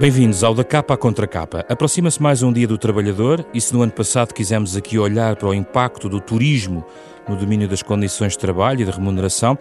[0.00, 1.62] Bem-vindos ao Da Capa à Contra Capa.
[1.68, 5.46] Aproxima-se mais um Dia do Trabalhador e se no ano passado quisemos aqui olhar para
[5.46, 6.82] o impacto do turismo
[7.28, 9.58] no domínio das condições de trabalho e de remuneração,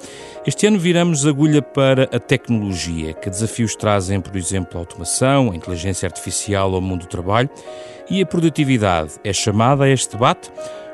[0.48, 3.14] este ano viramos agulha para a tecnologia.
[3.14, 7.50] Que desafios trazem, por exemplo, a automação, a inteligência artificial ao mundo do trabalho
[8.10, 9.16] e a produtividade?
[9.26, 10.50] É chamada a este debate?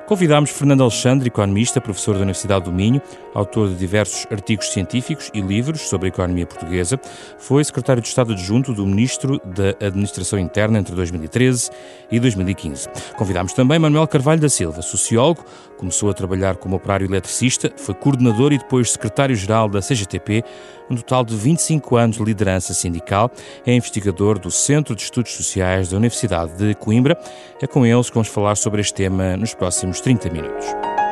[0.08, 3.02] Convidámos Fernando Alexandre, economista, professor da Universidade do Minho,
[3.34, 7.00] autor de diversos artigos científicos e livros sobre a economia portuguesa.
[7.40, 11.72] Foi secretário de Estado adjunto do Ministro da Administração Interna entre 2013
[12.12, 12.88] e 2015.
[13.18, 15.44] Convidámos também Manuel Carvalho da Silva, sociólogo,
[15.76, 20.44] começou a trabalhar como operário eletricista, foi coordenador e depois secretário-geral da CGTP,
[20.89, 23.31] um total de 25 anos de liderança sindical,
[23.66, 27.18] é investigador do Centro de Estudos Sociais da Universidade de Coimbra.
[27.62, 31.04] É com eles que vamos falar sobre este tema nos próximos próximos 30 minutos.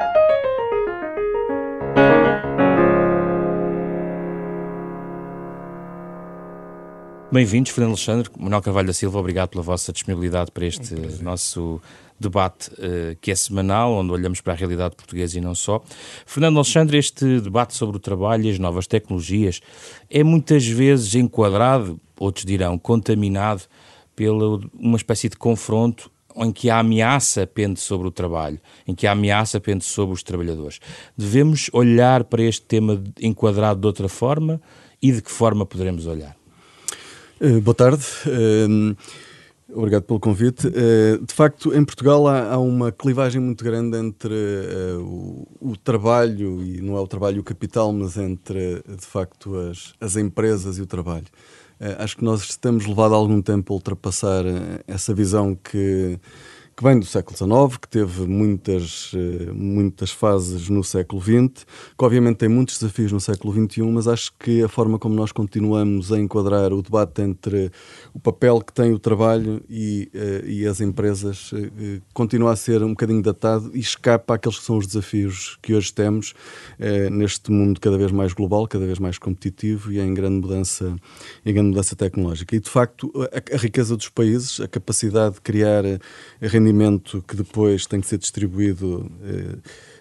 [7.33, 11.81] Bem-vindos, Fernando Alexandre, Manuel Carvalho da Silva, obrigado pela vossa disponibilidade para este é nosso
[12.19, 15.81] debate uh, que é semanal, onde olhamos para a realidade portuguesa e não só.
[16.27, 19.61] Fernando Alexandre, este debate sobre o trabalho e as novas tecnologias
[20.11, 23.63] é muitas vezes enquadrado, outros dirão contaminado,
[24.15, 29.07] pela uma espécie de confronto em que a ameaça pende sobre o trabalho, em que
[29.07, 30.79] a ameaça pende sobre os trabalhadores.
[31.17, 34.61] Devemos olhar para este tema enquadrado de outra forma
[35.01, 36.42] e de que forma poderemos olhar?
[37.41, 38.05] Uh, boa tarde.
[38.25, 38.95] Uh,
[39.73, 40.67] obrigado pelo convite.
[40.67, 44.33] Uh, de facto, em Portugal há, uma clivagem muito grande entre
[44.99, 50.15] o, trabalho, e não é o trabalho o capital, mas entre, de facto, as, as
[50.15, 51.27] empresas e o trabalho.
[51.83, 56.17] Eh, acho que nós estamos levado algum tempo a ultrapassar eh, essa visão que
[56.75, 61.65] que vem do século XIX, que teve muitas, eh, muitas fases no século XX,
[61.97, 65.31] que obviamente tem muitos desafios no século XXI, mas acho que a forma como nós
[65.31, 67.71] continuamos a enquadrar o debate entre
[68.13, 72.83] o papel que tem o trabalho e, eh, e as empresas eh, continua a ser
[72.83, 76.33] um bocadinho datado e escapa àqueles que são os desafios que hoje temos
[77.11, 80.95] neste mundo cada vez mais global, cada vez mais competitivo e em grande mudança,
[81.45, 82.55] em grande mudança tecnológica.
[82.55, 85.83] E de facto, a, a riqueza dos países, a capacidade de criar
[86.63, 89.57] rendimento que depois tem que ser distribuído eh,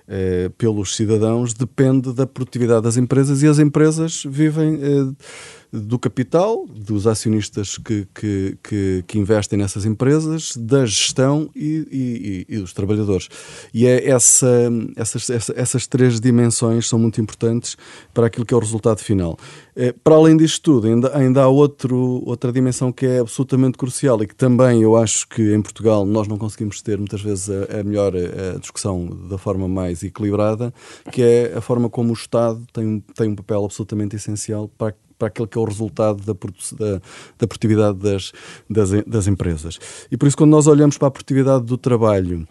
[0.09, 5.25] eh, pelos cidadãos depende da produtividade das empresas e as empresas vivem eh,
[5.72, 12.56] do capital, dos acionistas que, que, que, que, investem nessas empresas, da gestão e, e,
[12.56, 13.28] e dos trabalhadores.
[13.72, 17.77] E é essa, essas, essas três dimensões são muito importantes
[18.12, 19.38] para aquilo que é o resultado final.
[19.75, 24.22] Eh, para além disto tudo, ainda, ainda há outro, outra dimensão que é absolutamente crucial
[24.22, 27.81] e que também eu acho que em Portugal nós não conseguimos ter muitas vezes a,
[27.81, 30.72] a melhor a eh, discussão da forma mais equilibrada,
[31.11, 35.28] que é a forma como o Estado tem, tem um papel absolutamente essencial para para
[35.28, 37.00] aquele que é o resultado da, da,
[37.38, 38.33] da produtividade das,
[38.69, 39.78] das, das empresas.
[40.10, 42.47] E por isso, quando nós olhamos para a produtividade do trabalho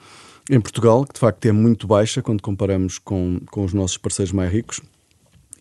[0.50, 4.32] em Portugal, que de facto é muito baixa quando comparamos com, com os nossos parceiros
[4.32, 4.80] mais ricos,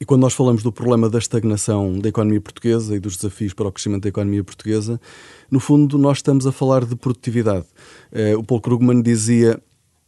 [0.00, 3.66] e quando nós falamos do problema da estagnação da economia portuguesa e dos desafios para
[3.66, 5.00] o crescimento da economia portuguesa,
[5.50, 7.66] no fundo nós estamos a falar de produtividade.
[8.12, 9.60] Eh, o Paul Krugman dizia: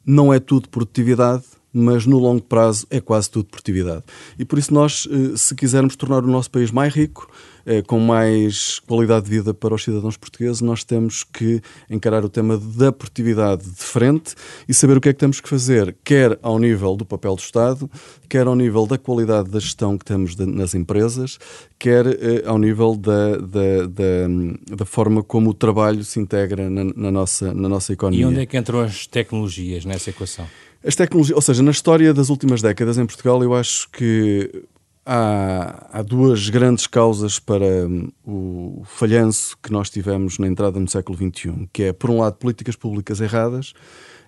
[0.06, 4.04] não é tudo produtividade, mas no longo prazo é quase tudo produtividade.
[4.38, 7.30] E por isso nós, eh, se quisermos tornar o nosso país mais rico,
[7.64, 12.28] eh, com mais qualidade de vida para os cidadãos portugueses, nós temos que encarar o
[12.28, 14.34] tema da produtividade de frente
[14.68, 17.40] e saber o que é que temos que fazer, quer ao nível do papel do
[17.40, 17.88] Estado,
[18.28, 21.38] quer ao nível da qualidade da gestão que temos nas empresas,
[21.78, 26.84] quer eh, ao nível da, da, da, da, forma como o trabalho se integra na,
[26.84, 28.22] na, nossa, na nossa economia.
[28.22, 30.46] E onde é que entram as tecnologias nessa equação?
[30.84, 34.64] As tecnologias, ou seja, na história das últimas décadas em Portugal, eu acho que
[35.06, 40.88] há, há duas grandes causas para hum, o falhanço que nós tivemos na entrada no
[40.88, 43.74] século XXI, que é, por um lado, políticas públicas erradas,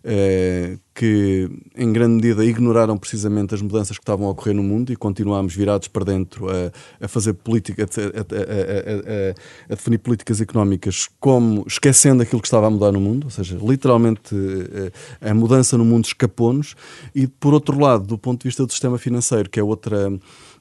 [0.04, 4.92] eh, que em grande medida ignoraram precisamente as mudanças que estavam a ocorrer no mundo
[4.92, 6.70] e continuámos virados para dentro a,
[7.00, 12.70] a fazer política, a, a, a, definir políticas económicas como esquecendo aquilo que estava a
[12.70, 16.76] mudar no mundo, ou seja, literalmente eh, a mudança no mundo escapou-nos.
[17.14, 20.12] E por outro lado, do ponto de vista do sistema financeiro, que é outra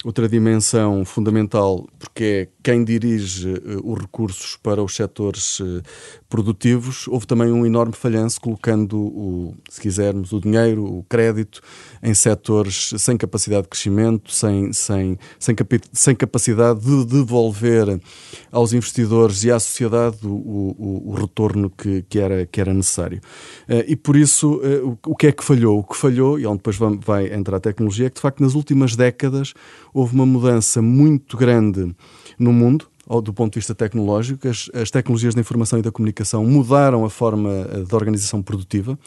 [0.03, 5.81] outra dimensão fundamental, porque é quem dirige uh, os recursos para os setores uh,
[6.29, 11.61] produtivos, houve também um enorme falhanço colocando, o, se quisermos, o dinheiro, o crédito,
[12.01, 15.55] em setores sem capacidade de crescimento, sem, sem, sem,
[15.91, 17.99] sem capacidade de devolver
[18.51, 23.21] aos investidores e à sociedade o, o, o retorno que, que, era, que era necessário.
[23.69, 24.61] Uh, e por isso,
[25.05, 25.79] o, que é que falhou?
[25.79, 28.55] O que falhou, e onde depois vai entrar a tecnologia, é que de facto nas
[28.55, 29.53] últimas décadas
[29.93, 31.95] houve uma mudança muito grande
[32.37, 32.87] no mundo
[33.21, 34.47] do ponto de vista tecnológico.
[34.47, 38.97] As, as, tecnologias da informação e da comunicação mudaram a forma eh, da organização produtiva,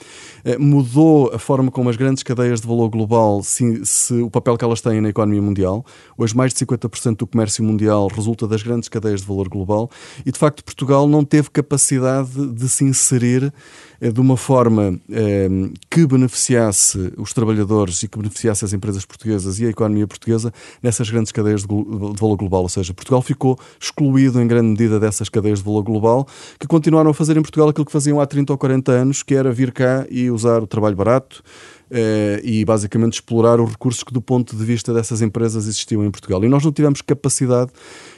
[0.45, 4.57] eh, mudou a forma como as grandes cadeias de valor global, se, se, o papel
[4.59, 5.85] que elas têm na economia mundial.
[6.17, 9.91] Hoje, mais de 50% do comércio mundial resulta das grandes cadeias de valor global
[10.25, 13.53] e, de facto, Portugal não teve capacidade de se inserir
[14.01, 15.49] de uma forma eh,
[15.91, 20.53] que beneficiasse os trabalhadores e que beneficiasse as empresas portuguesas e a economia portuguesa
[20.83, 22.63] nessas grandes cadeias de, de valor global.
[22.63, 26.27] Ou seja, Portugal ficou excluído em grande medida dessas cadeias de valor global
[26.59, 29.35] que continuaram a fazer em Portugal aquilo que faziam há 30 ou 40 anos, que
[29.35, 31.43] era vir cá e usar o trabalho barato,
[31.91, 36.11] eh, e basicamente explorar os recursos que, do ponto de vista dessas empresas, existiam em
[36.11, 36.43] Portugal.
[36.45, 37.71] E nós não tivemos capacidade,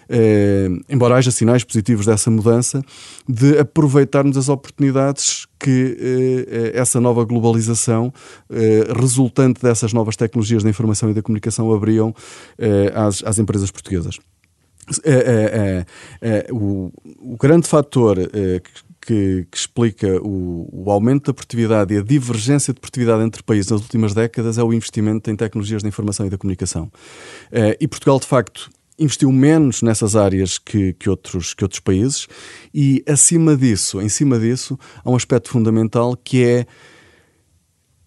[0.09, 2.83] eh, embora haja sinais positivos dessa mudança,
[3.29, 8.13] de aproveitarmos as oportunidades que eh, essa nova globalização,
[8.97, 12.15] resultante dessas novas tecnologias da informação e da comunicação, abriam
[12.95, 14.19] às, às empresas portuguesas.
[15.05, 15.87] É, é,
[16.23, 16.91] é, o,
[17.21, 18.17] o, grande fator
[19.01, 23.71] que, que explica o, o, aumento da produtividade e a divergência de produtividade entre países
[23.71, 26.85] nas últimas décadas é o investimento em tecnologias da informação e da comunicação.
[26.85, 32.27] Uh, e Portugal, de facto, investiu menos nessas áreas que, que, outros, que outros países
[32.75, 36.67] e, acima disso, em cima disso, há um aspecto fundamental que é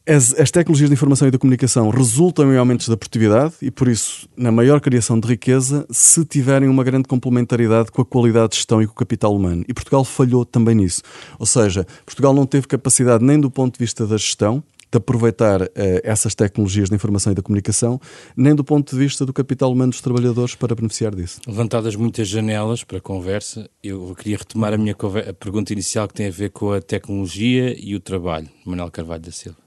[0.07, 3.87] as, as, tecnologias de informação e da comunicação resultam em aumentos da produtividade e, por
[3.87, 8.55] isso, na maior criação de riqueza, se tiverem uma grande complementaridade com a qualidade de
[8.57, 9.63] gestão e com o capital humano.
[9.67, 11.01] E Portugal falhou também nisso.
[11.37, 15.61] Ou seja, Portugal não teve capacidade nem do ponto de vista da gestão, de aproveitar
[15.61, 15.67] uh,
[16.03, 17.99] essas tecnologias da informação e da comunicação,
[18.35, 21.39] nem do ponto de vista do capital humano dos trabalhadores para beneficiar disso.
[21.47, 26.13] Levantadas muitas janelas para a conversa, eu queria retomar a minha a pergunta inicial que
[26.13, 28.49] tem a ver com a tecnologia e o trabalho.
[28.65, 29.60] Manuel Carvalho da Silva.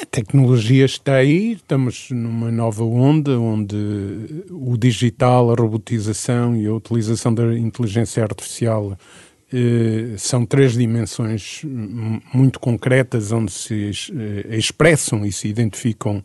[0.00, 3.74] A tecnologia está aí, estamos numa nova onda onde
[4.48, 8.96] o digital, a robotização e a utilização da inteligência artificial
[9.52, 11.62] eh, são três dimensões
[12.32, 16.22] muito concretas onde se eh, expressam e se identificam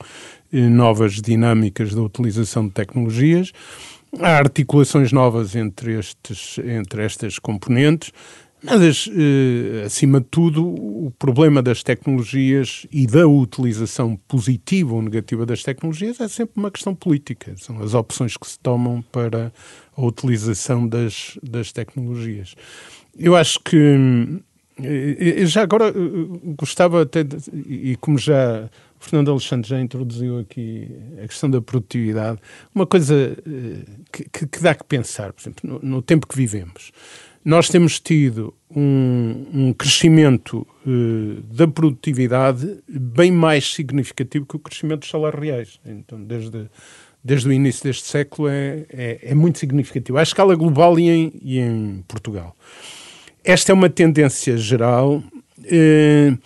[0.51, 3.51] eh, novas dinâmicas da utilização de tecnologias.
[4.19, 8.11] Há articulações novas entre, estes, entre estas componentes.
[8.63, 15.45] Mas, eh, acima de tudo, o problema das tecnologias e da utilização positiva ou negativa
[15.45, 17.53] das tecnologias é sempre uma questão política.
[17.57, 19.51] São as opções que se tomam para
[19.97, 22.55] a utilização das, das tecnologias.
[23.19, 24.41] Eu acho que.
[24.81, 25.93] Eh, já agora eh,
[26.57, 27.37] gostava até, de,
[27.67, 28.69] e como já
[28.99, 30.89] o Fernando Alexandre já introduziu aqui
[31.21, 32.39] a questão da produtividade,
[32.73, 33.37] uma coisa
[34.11, 36.91] que, que dá que pensar, por exemplo, no, no tempo que vivemos
[37.43, 45.01] nós temos tido um, um crescimento uh, da produtividade bem mais significativo que o crescimento
[45.01, 45.79] dos salários reais.
[45.85, 46.69] Então, desde,
[47.23, 51.33] desde o início deste século, é, é, é muito significativo, à escala global e em,
[51.41, 52.55] e em, Portugal.
[53.43, 55.21] Esta é uma tendência geral.
[55.59, 56.37] Uh,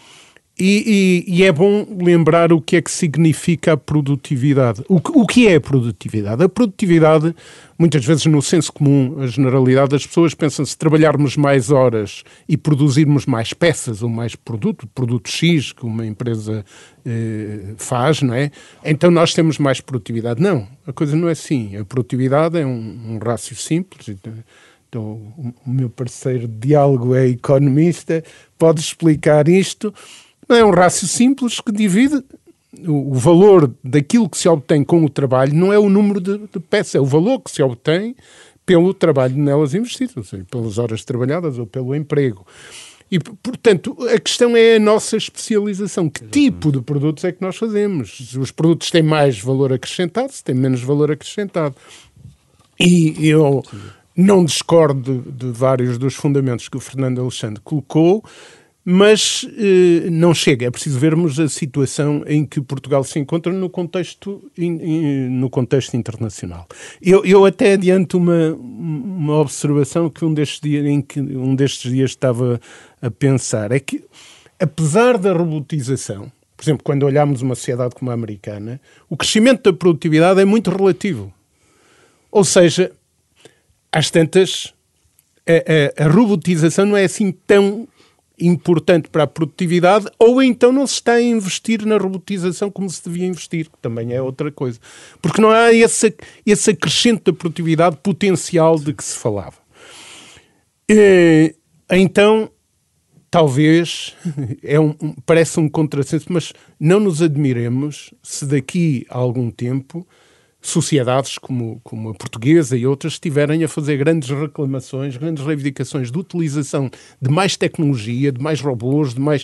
[0.60, 4.84] e, e, e, é bom lembrar o que é que significa a produtividade.
[4.90, 6.44] O, o que é a produtividade?
[6.44, 7.36] A produtividade,
[7.78, 12.58] muitas vezes no senso comum, a generalidade das pessoas pensam se trabalharmos mais horas e
[12.58, 16.66] produzirmos mais peças ou mais produto, produto X que uma empresa
[17.06, 18.50] eh, faz, não é?
[18.84, 20.42] Então nós temos mais produtividade.
[20.42, 21.78] Não, a coisa não é assim.
[21.78, 24.10] A produtividade é um, um rácio simples.
[24.10, 24.34] Então,
[24.90, 28.24] então o meu parceiro de diálogo é economista,
[28.58, 29.94] pode explicar isto
[30.50, 32.24] é um rácio simples que divide
[32.86, 36.60] o, valor daquilo que se obtém com o trabalho, não é o número de, de
[36.60, 38.16] peças, é o valor que se obtém
[38.66, 42.46] pelo trabalho nelas investido, ou seja, pelas horas trabalhadas ou pelo emprego.
[43.10, 46.10] E, portanto, a questão é a nossa especialização.
[46.10, 48.18] Que tipo de produtos é que nós fazemos?
[48.30, 51.74] Se os produtos têm mais valor acrescentado, se têm menos valor acrescentado.
[52.78, 53.64] E eu
[54.14, 58.24] não discordo de, de vários dos fundamentos que o Fernando Alexandre colocou,
[58.90, 60.66] mas eh, não chega.
[60.66, 65.50] É preciso vermos a situação em que Portugal se encontra no contexto, in, in, no
[65.50, 66.66] contexto internacional.
[67.02, 71.92] Eu, eu até adianto uma, uma observação que um destes, dias, em que um destes
[71.92, 72.62] dias estava
[73.02, 74.06] a pensar, é que
[74.58, 78.80] apesar da robotização, por exemplo, quando olhamos uma sociedade como a americana,
[79.10, 81.34] o crescimento da produtividade é muito relativo.
[82.32, 82.94] Ou seja,
[83.92, 84.74] às tantas,
[85.46, 87.86] a, a, a robotização não é assim tão
[88.40, 93.04] importante para a produtividade, ou então não se está a investir na robotização como se
[93.04, 94.80] devia investir, que também é outra coisa.
[95.22, 96.16] Porque não há esse,
[96.46, 99.56] esse acrescente da produtividade potencial de que se falava.
[100.90, 101.56] E,
[101.90, 102.50] então,
[103.30, 104.16] talvez,
[104.64, 104.94] é um,
[105.26, 110.08] parece um contrassenso, mas não nos admiremos se daqui a algum tempo
[110.62, 116.18] sociedades como, como a portuguesa e outras estiverem a fazer grandes reclamações, grandes reivindicações de
[116.18, 116.90] utilização
[117.22, 119.44] de mais tecnologia, de mais robôs, de mais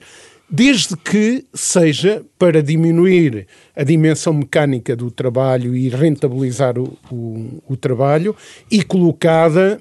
[0.50, 7.78] desde que seja para diminuir a dimensão mecânica do trabalho e rentabilizar o, o, o
[7.78, 8.36] trabalho
[8.70, 9.80] e colocada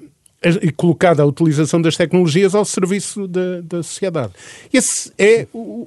[0.61, 4.33] e colocada a utilização das tecnologias ao serviço da, da sociedade.
[4.71, 5.85] Esse é um,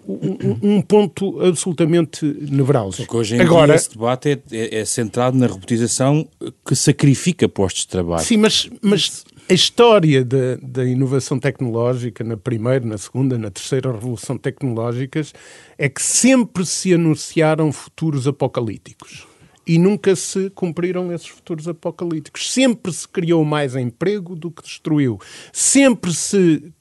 [0.62, 3.18] um ponto absolutamente nevrálgico.
[3.18, 6.26] Hoje em Agora, dia esse debate é, é, é, centrado na robotização
[6.64, 8.24] que sacrifica postos de trabalho.
[8.24, 13.92] Sim, mas, mas a história da, da inovação tecnológica, na primeira, na segunda, na terceira
[13.92, 15.32] revolução tecnológicas,
[15.76, 19.26] é que sempre se anunciaram futuros apocalípticos
[19.66, 22.52] e nunca se cumpriram esses futuros apocalípticos.
[22.52, 25.18] Sempre se criou mais emprego do que destruiu.
[25.52, 26.72] Sempre se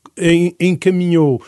[0.60, 1.42] encaminhou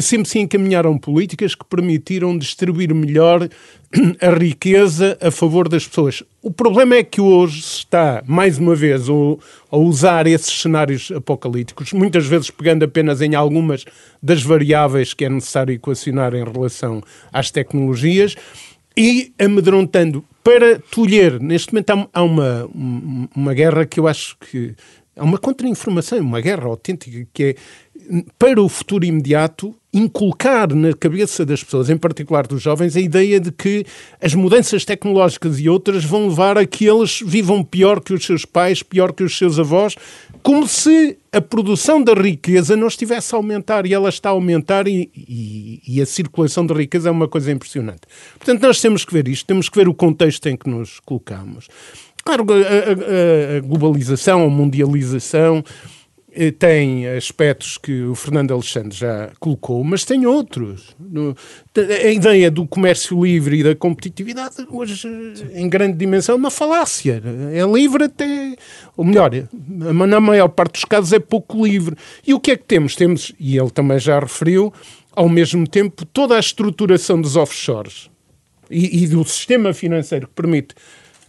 [0.00, 3.48] sempre se encaminharam políticas que permitiram distribuir melhor
[4.20, 6.22] a riqueza a favor das pessoas.
[6.40, 11.92] O problema é que hoje se está, mais uma vez, a, usar esses cenários apocalípticos,
[11.92, 13.84] muitas vezes pegando apenas em algumas
[14.22, 17.02] das variáveis que é necessário equacionar em relação
[17.32, 18.36] às tecnologias
[18.96, 21.40] e amedrontando para tolher.
[21.40, 22.70] Neste momento há uma,
[23.34, 24.76] uma guerra que eu acho que.
[25.16, 27.54] Há uma contra-informação, uma guerra autêntica que é
[28.38, 33.38] para o futuro imediato, inculcar na cabeça das pessoas, em particular dos jovens, a ideia
[33.38, 33.86] de que
[34.20, 38.44] as mudanças tecnológicas e outras vão levar a que eles vivam pior que os seus
[38.44, 39.94] pais, pior que os seus avós,
[40.42, 44.86] como se a produção da riqueza não estivesse a aumentar e ela está a aumentar
[44.86, 48.02] e, e, e a circulação de riqueza é uma coisa impressionante.
[48.36, 51.68] Portanto, nós temos que ver isto, temos que ver o contexto em que nos colocamos.
[52.24, 55.62] Claro, a, a, a globalização, a mundialização,
[56.36, 60.96] eh, tem aspectos que o Fernando Alexandre já colocou, mas tem outros.
[61.76, 65.06] A ideia do comércio livre e da competitividade, hoje,
[65.52, 67.22] em grande dimensão, é uma falácia.
[67.52, 68.56] É livre até.
[68.96, 71.94] Ou melhor, na maior parte dos casos é pouco livre.
[72.26, 72.96] E o que é que temos?
[72.96, 74.72] Temos, e ele também já referiu,
[75.12, 78.10] ao mesmo tempo, toda a estruturação dos offshores
[78.68, 80.74] e, e do sistema financeiro que permite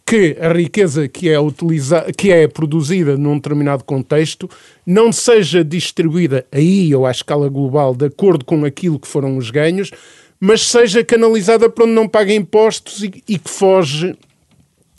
[0.06, 4.48] que a riqueza que é, utiliza, que é produzida num determinado contexto
[4.86, 9.50] não seja distribuída aí ou à escala global de acordo com aquilo que foram os
[9.50, 9.90] ganhos,
[10.40, 14.16] mas seja canalizada para onde não paga impostos e, e que foge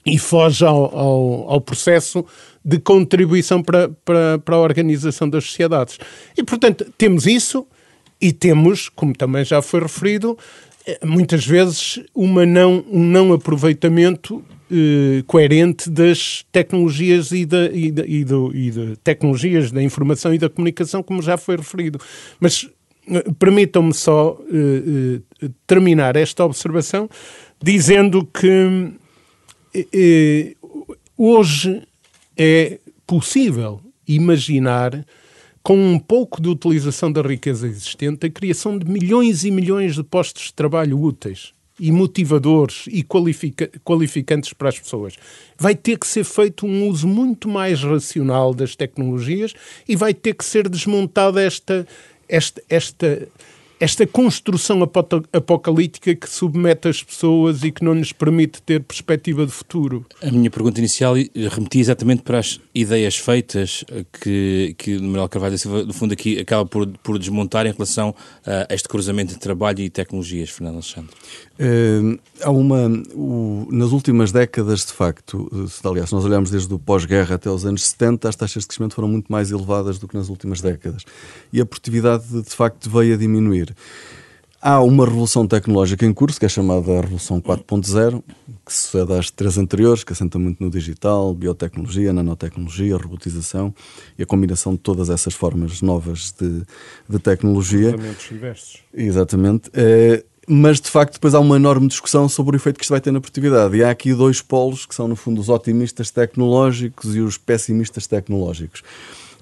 [0.05, 2.25] e foge ao, ao, ao, processo
[2.65, 5.99] de contribuição para, para, para a organização das sociedades.
[6.37, 7.67] E, portanto, temos isso
[8.21, 10.39] e temos, como também já foi referido,
[11.05, 18.05] muitas vezes uma não, um não aproveitamento eh, coerente das tecnologias e, da, e, da,
[18.05, 22.01] e, do, e de tecnologias da informação e da comunicação, como já foi referido.
[22.41, 22.69] Mas
[23.09, 27.09] eh, permitam-me só eh, terminar esta observação
[27.63, 28.93] dizendo que
[31.17, 31.83] hoje
[32.37, 35.07] é possível imaginar
[35.67, 40.05] com um pouco de utilização da riqueza existente, a criação de milhões e milhões de
[40.05, 45.15] postos de trabalho úteis e motivadores e qualifica qualificantes para as pessoas.
[45.59, 49.55] Vai ter que ser feito um uso muito mais racional das tecnologias
[49.89, 51.85] e vai ter que ser desmontada esta,
[52.29, 53.29] esta, esta
[53.79, 54.83] esta construção
[55.33, 60.07] apocalíptica que submete as pessoas e que não lhes permite ter perspectiva de futuro.
[60.23, 63.85] A minha pergunta inicial remetia exatamente para as ideias feitas
[64.21, 68.15] que, que Manuel Carvalho da Silva, no fundo, aqui acaba por, por desmontar em relação
[68.47, 71.11] a este cruzamento de trabalho e tecnologias, Fernando Alexandre.
[71.59, 72.87] Uh, há uma.
[73.15, 77.65] O, nas últimas décadas, de facto, se, aliás, nós olhamos desde o pós-guerra até os
[77.65, 81.05] anos 70, as taxas de crescimento foram muito mais elevadas do que nas últimas décadas.
[81.51, 83.66] E a produtividade, de facto, veio a diminuir.
[84.61, 88.23] Há uma revolução tecnológica em curso, que é chamada Revolução 4.0,
[88.65, 93.73] que sucede às três anteriores, que assenta muito no digital, biotecnologia, nanotecnologia, robotização
[94.19, 96.63] e a combinação de todas essas formas novas de,
[97.09, 97.95] de tecnologia.
[98.29, 98.79] diversos.
[98.93, 99.71] Exatamente.
[99.73, 103.01] É, mas de facto depois há uma enorme discussão sobre o efeito que isto vai
[103.01, 103.77] ter na produtividade.
[103.77, 108.07] E há aqui dois polos que são, no fundo, os otimistas tecnológicos e os pessimistas
[108.07, 108.83] tecnológicos.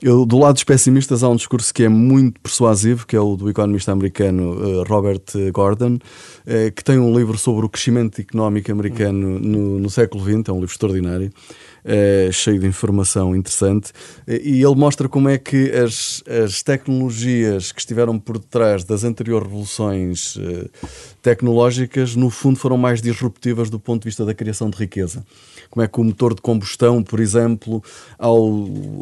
[0.06, 3.36] Eu, do lado dos pessimistas, há um discurso que é muito persuasivo, que é o
[3.36, 8.70] do economista americano uh, Robert Gordon, uh, que tem um livro sobre o crescimento económico
[8.70, 11.32] americano no, no século XX, é um livro extraordinário.
[11.84, 13.92] Uh, cheio de informação interessante.
[14.26, 19.46] E ele mostra como é que as, as tecnologias que estiveram por detrás das anteriores
[19.46, 20.70] revoluções uh,
[21.22, 25.24] tecnológicas, no fundo, foram mais disruptivas do ponto de vista da criação de riqueza.
[25.70, 27.82] Como é que o motor de combustão, por exemplo,
[28.18, 28.38] ao,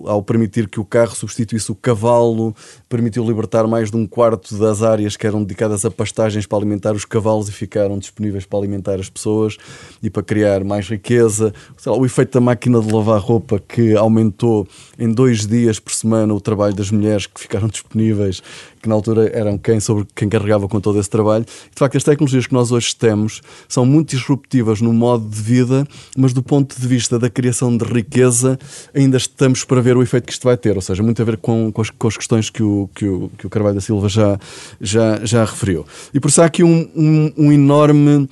[0.07, 2.55] ao permitir que o carro substituísse o cavalo,
[2.89, 6.93] permitiu libertar mais de um quarto das áreas que eram dedicadas a pastagens para alimentar
[6.93, 9.57] os cavalos e ficaram disponíveis para alimentar as pessoas
[10.03, 11.53] e para criar mais riqueza.
[11.85, 14.67] Lá, o efeito da máquina de lavar roupa que aumentou
[14.99, 18.43] em dois dias por semana o trabalho das mulheres que ficaram disponíveis,
[18.81, 21.45] que na altura eram quem, sobre quem carregava com todo esse trabalho.
[21.45, 25.87] De facto, as tecnologias que nós hoje temos são muito disruptivas no modo de vida,
[26.17, 28.59] mas do ponto de vista da criação de riqueza,
[28.95, 31.37] ainda estamos para ver o efeito que isto vai ter, ou seja, muito a ver
[31.37, 34.09] com, com, as, com as questões que o, que, o, que o Carvalho da Silva
[34.09, 34.39] já,
[34.81, 35.85] já, já referiu.
[36.13, 38.29] E por isso há aqui um, um, um enorme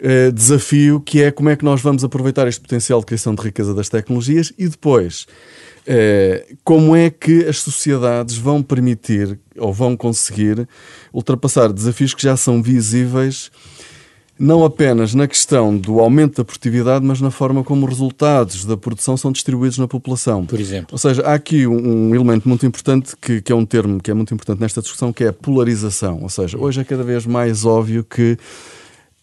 [0.00, 3.42] uh, desafio que é como é que nós vamos aproveitar este potencial de criação de
[3.42, 5.26] riqueza das tecnologias e depois
[5.86, 10.68] uh, como é que as sociedades vão permitir ou vão conseguir
[11.12, 13.50] ultrapassar desafios que já são visíveis
[14.38, 18.76] não apenas na questão do aumento da produtividade, mas na forma como os resultados da
[18.76, 20.44] produção são distribuídos na população.
[20.44, 20.88] Por exemplo.
[20.92, 24.10] Ou seja, há aqui um, um elemento muito importante, que, que, é um termo que
[24.10, 26.20] é muito importante nesta discussão, que é a polarização.
[26.22, 28.36] Ou seja, hoje é cada vez mais óbvio que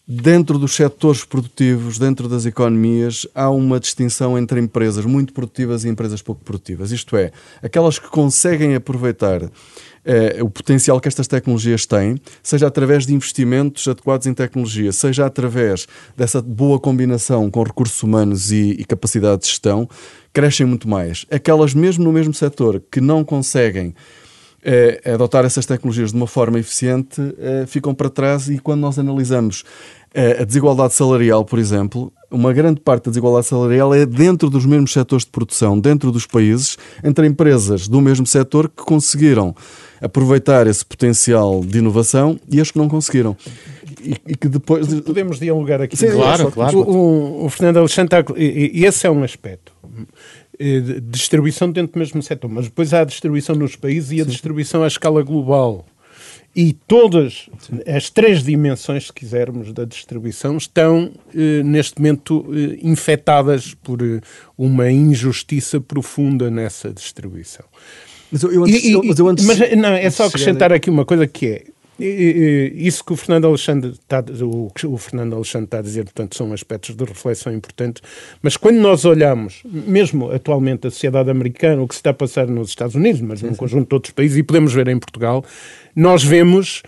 [0.06, 5.88] dentro dos setores produtivos, dentro das economias, há uma distinção entre empresas muito produtivas e
[5.88, 6.92] empresas pouco produtivas.
[6.92, 7.32] Isto é,
[7.62, 9.50] aquelas que conseguem aproveitar
[10.04, 15.24] eh, o potencial que estas tecnologias têm, seja através de investimentos adequados em tecnologia, seja
[15.24, 19.88] através dessa boa combinação com recursos humanos e, e capacidade de gestão,
[20.32, 21.24] crescem muito mais.
[21.30, 23.94] Aquelas, mesmo no mesmo setor, que não conseguem
[24.64, 28.98] eh, adotar essas tecnologias de uma forma eficiente, eh, ficam para trás e quando nós
[28.98, 29.64] analisamos
[30.40, 34.92] a desigualdade salarial, por exemplo, uma grande parte da desigualdade salarial é dentro dos mesmos
[34.92, 39.54] setores de produção, dentro dos países, entre empresas do mesmo setor que conseguiram
[40.00, 43.36] aproveitar esse potencial de inovação e as que não conseguiram.
[44.02, 44.86] E, e que depois.
[45.00, 45.96] Podemos dialogar aqui.
[45.96, 46.78] Sim, claro, claro.
[46.78, 49.72] O, o, o Fernando Alexandre, e, esse é um aspecto.
[50.58, 54.24] Eh, distribuição dentro do mesmo setor, mas depois há a distribuição nos países e a
[54.24, 54.30] Sim.
[54.30, 55.84] distribuição à escala global.
[56.54, 57.48] E todas
[57.84, 63.98] as três dimensões, se quisermos, da distribuição estão, eh, neste momento, eh, infectadas por
[64.56, 67.64] uma injustiça profunda nessa distribuição.
[68.30, 71.04] Mas eu, eu antes, e, mas, eu antes, mas não, é só acrescentar aqui uma
[71.04, 71.64] coisa que é
[71.98, 76.52] isso que o Fernando Alexandre está, o, o Fernando Alexandre está a dizer, portanto, são
[76.52, 78.02] aspectos de reflexão importantes,
[78.42, 82.46] mas quando nós olhamos, mesmo atualmente a sociedade americana, o que se está a passar
[82.46, 85.44] nos Estados Unidos, mas num conjunto de outros países, e podemos ver em Portugal,
[85.94, 86.82] nós vemos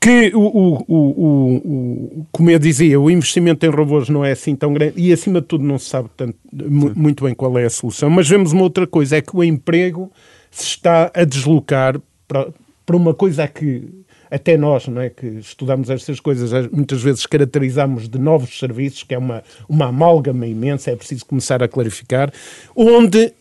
[0.00, 4.54] que o, o, o, o, como eu dizia, o investimento em robôs não é assim
[4.54, 7.70] tão grande e acima de tudo não se sabe tanto, muito bem qual é a
[7.70, 10.12] solução, mas vemos uma outra coisa, é que o emprego
[10.50, 12.48] se está a deslocar para,
[12.84, 18.08] para uma coisa que até nós, não é, que estudamos estas coisas, muitas vezes caracterizamos
[18.08, 22.32] de novos serviços, que é uma, uma amálgama imensa, é preciso começar a clarificar,
[22.74, 23.32] onde,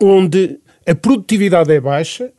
[0.00, 2.30] onde a produtividade é baixa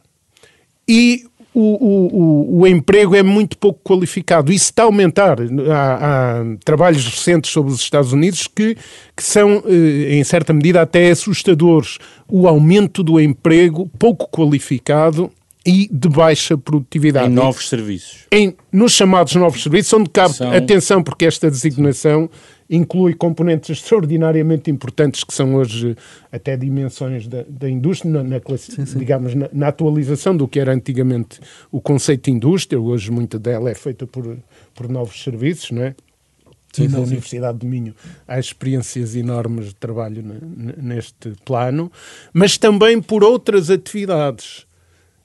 [0.88, 4.54] e o, o, o, emprego é muito pouco qualificado.
[4.54, 5.38] Isso está a aumentar.
[5.42, 8.78] Há, há trabalhos recentes sobre os Estados Unidos que,
[9.16, 11.98] que são, eh, em certa medida, até assustadores.
[12.28, 15.32] O aumento do emprego pouco qualificado
[15.68, 17.30] e de baixa produtividade.
[17.30, 18.26] Em novos serviços.
[18.32, 20.50] Em, nos chamados novos serviços, onde cabe São...
[20.50, 22.30] atenção, porque esta designação
[22.70, 25.96] inclui componentes extraordinariamente importantes que são hoje
[26.32, 28.98] até dimensões da, da indústria, na, na sim, sim.
[28.98, 33.70] digamos, na, na, atualização do que era antigamente o conceito de indústria, hoje muita dela
[33.70, 34.38] é feita por,
[34.74, 35.96] por novos serviços, não é?
[36.72, 37.96] Sim, na Universidade de Minho
[38.28, 40.24] há experiências enormes de trabalho
[40.78, 41.92] neste plano,
[42.34, 44.67] mas também por outras atividades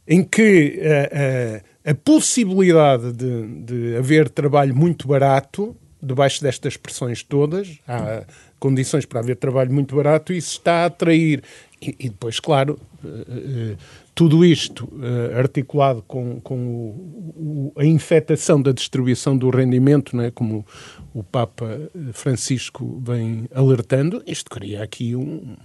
[0.06, 6.42] em que a, eh, a, eh, a possibilidade de, de, haver trabalho muito barato, debaixo
[6.42, 8.24] destas pressões todas, há
[8.58, 11.42] condições para haver trabalho muito barato, isso está a atrair.
[11.80, 13.76] E, e depois, claro, uh,
[14.14, 14.88] tudo isto
[15.36, 20.66] articulado com, com o, o, a infectação da distribuição do rendimento, né, como
[21.14, 25.56] o Papa Francisco vem alertando, isto cria aqui um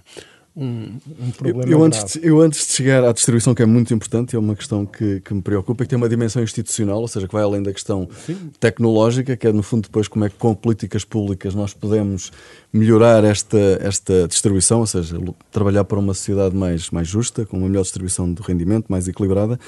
[0.58, 3.66] um, um problema eu, eu antes, de, eu antes de chegar à distribuição, que é
[3.66, 7.06] muito importante, é uma questão que, que me preocupa, que tem uma dimensão institucional, ou
[7.06, 8.50] seja, que vai além da questão Sim.
[8.58, 12.32] tecnológica, que é no fundo depois como é que com políticas públicas nós podemos
[12.72, 15.16] melhorar esta, esta distribuição, ou seja,
[15.52, 19.60] trabalhar para uma sociedade mais, mais justa, com uma melhor distribuição do rendimento, mais equilibrada.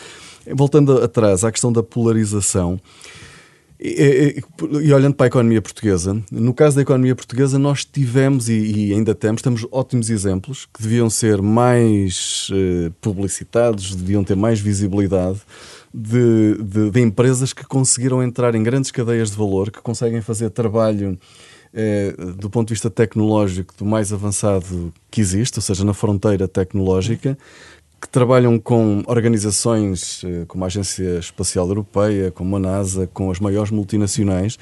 [0.53, 2.81] Voltando atrás à questão da polarização,
[3.83, 8.47] E, e, e, olhando para a economia portuguesa, no caso da economia portuguesa, nós tivemos
[8.51, 14.37] e, e ainda temos, temos ótimos exemplos que deviam ser mais eh, publicitados, deviam ter
[14.37, 15.41] mais visibilidade
[15.95, 20.51] de, de, de, empresas que conseguiram entrar em grandes cadeias de valor, que conseguem fazer
[20.51, 21.19] trabalho
[21.73, 26.47] eh, do ponto de vista tecnológico do mais avançado que existe, ou seja, na fronteira
[26.47, 27.39] tecnológica,
[28.01, 33.39] que trabalham com organizações eh, como a Agência Espacial Europeia, como a NASA, com as
[33.39, 34.59] maiores multinacionais,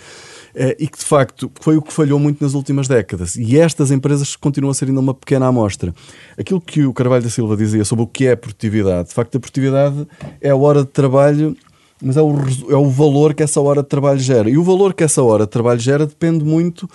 [0.54, 3.36] eh, e que de facto foi o que falhou muito nas últimas décadas.
[3.36, 5.94] E estas empresas continuam a ser ainda uma pequena amostra.
[6.36, 9.40] Aquilo que o Carvalho da Silva dizia sobre o que é produtividade, de facto, a
[9.40, 10.06] produtividade
[10.40, 11.56] é a hora de trabalho
[12.00, 12.32] mas é o,
[12.70, 14.48] é o valor que essa hora de trabalho gera.
[14.48, 16.88] E o valor que essa hora de trabalho gera depende muito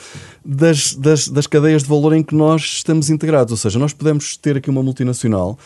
[0.45, 3.51] das, das, das cadeias de valor em que nós estamos integrados.
[3.51, 5.58] Ou seja, nós podemos ter aqui uma multinacional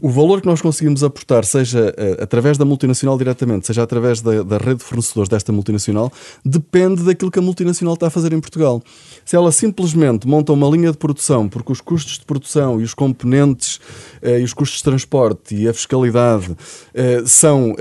[0.00, 4.42] o valor que nós conseguimos aportar, seja uh, através da multinacional diretamente, seja através da,
[4.42, 6.12] da, rede de fornecedores desta multinacional,
[6.44, 8.82] depende daquilo que a multinacional está a fazer em Portugal.
[9.24, 12.94] Se ela simplesmente monta uma linha de produção, porque os custos de produção e os
[12.94, 13.76] componentes
[14.22, 17.74] uh, e os custos de transporte e a fiscalidade uh, são,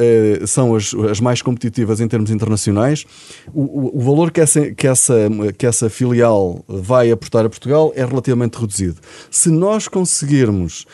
[0.45, 3.06] são as, as, mais competitivas em termos internacionais,
[3.53, 5.15] o, o, o valor que essa, que, essa,
[5.58, 8.97] que essa filial vai aportar a Portugal é relativamente reduzido.
[9.30, 10.86] Se nós conseguirmos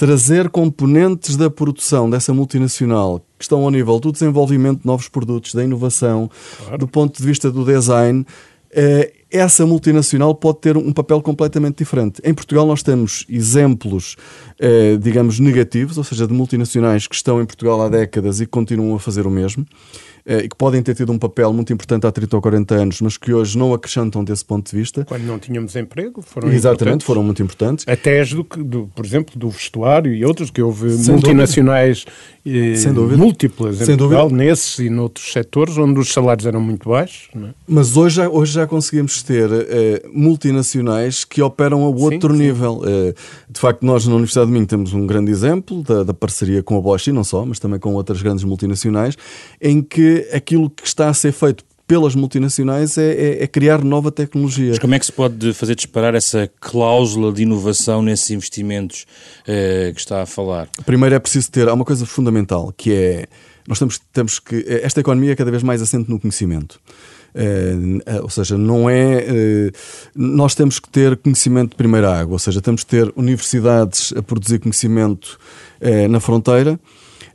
[0.00, 5.52] trazer componentes da produção dessa multinacional que estão ao nível do desenvolvimento de novos produtos,
[5.52, 6.78] da inovação, claro.
[6.78, 8.24] do ponto de vista do design,
[8.70, 12.18] eh, essa multinacional pode ter um papel completamente diferente.
[12.24, 14.16] Em Portugal nós temos exemplos,
[14.58, 18.96] eh, digamos, negativos, ou seja, de multinacionais que estão em Portugal há décadas e continuam
[18.96, 19.66] a fazer o mesmo.
[20.30, 23.00] Eh, e que podem ter tido um papel muito importante há 30 ou 40 anos,
[23.00, 25.04] mas que hoje não acrescentam desse ponto de vista.
[25.04, 27.84] Quando não tínhamos emprego, foram Exatamente, foram muito importantes.
[27.88, 32.04] Até as do, do, por exemplo, do vestuário e outros, que houve Sem multinacionais
[32.46, 33.16] eh, Sem dúvida.
[33.16, 34.44] múltiplas Sem em Portugal, dúvida.
[34.44, 37.28] nesses e noutros setores, onde os salários eram muito baixos.
[37.34, 37.48] É?
[37.66, 42.82] Mas hoje já, hoje já conseguimos ter eh, multinacionais que operam a outro sim, nível.
[42.84, 43.08] Sim.
[43.08, 43.14] Eh,
[43.50, 46.78] de facto, nós na Universidade de Minho temos um grande exemplo da, da parceria com
[46.78, 49.16] a Bosch, e não só, mas também com outras grandes multinacionais,
[49.60, 54.12] em que aquilo que está a ser feito pelas multinacionais é, é, é, criar nova
[54.12, 54.68] tecnologia.
[54.68, 59.06] Mas como é que se pode fazer disparar essa cláusula de inovação nesses investimentos
[59.44, 60.68] eh, que está a falar?
[60.86, 63.26] Primeiro é preciso ter, há uma coisa fundamental, que é,
[63.66, 66.80] nós temos, temos que, esta economia é cada vez mais assente no conhecimento.
[67.34, 69.24] Eh, ou seja, não é.
[69.26, 69.72] Eh,
[70.14, 74.22] nós temos que ter conhecimento de primeira água, ou seja, temos que ter universidades a
[74.22, 75.40] produzir conhecimento
[76.08, 76.78] na fronteira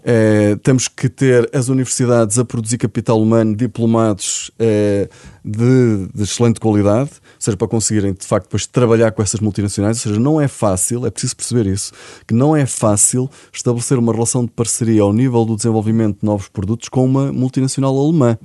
[0.06, 5.10] Uh, temos que ter as universidades a produzir capital humano, diplomados uh,
[5.44, 9.98] de, de, excelente qualidade, ou seja, para conseguirem de facto depois trabalhar com essas multinacionais.
[9.98, 11.92] Ou seja, não é fácil, é preciso perceber isso,
[12.28, 16.50] que não é fácil estabelecer uma relação de parceria ao nível do desenvolvimento de novos
[16.50, 18.38] produtos com uma multinacional alemã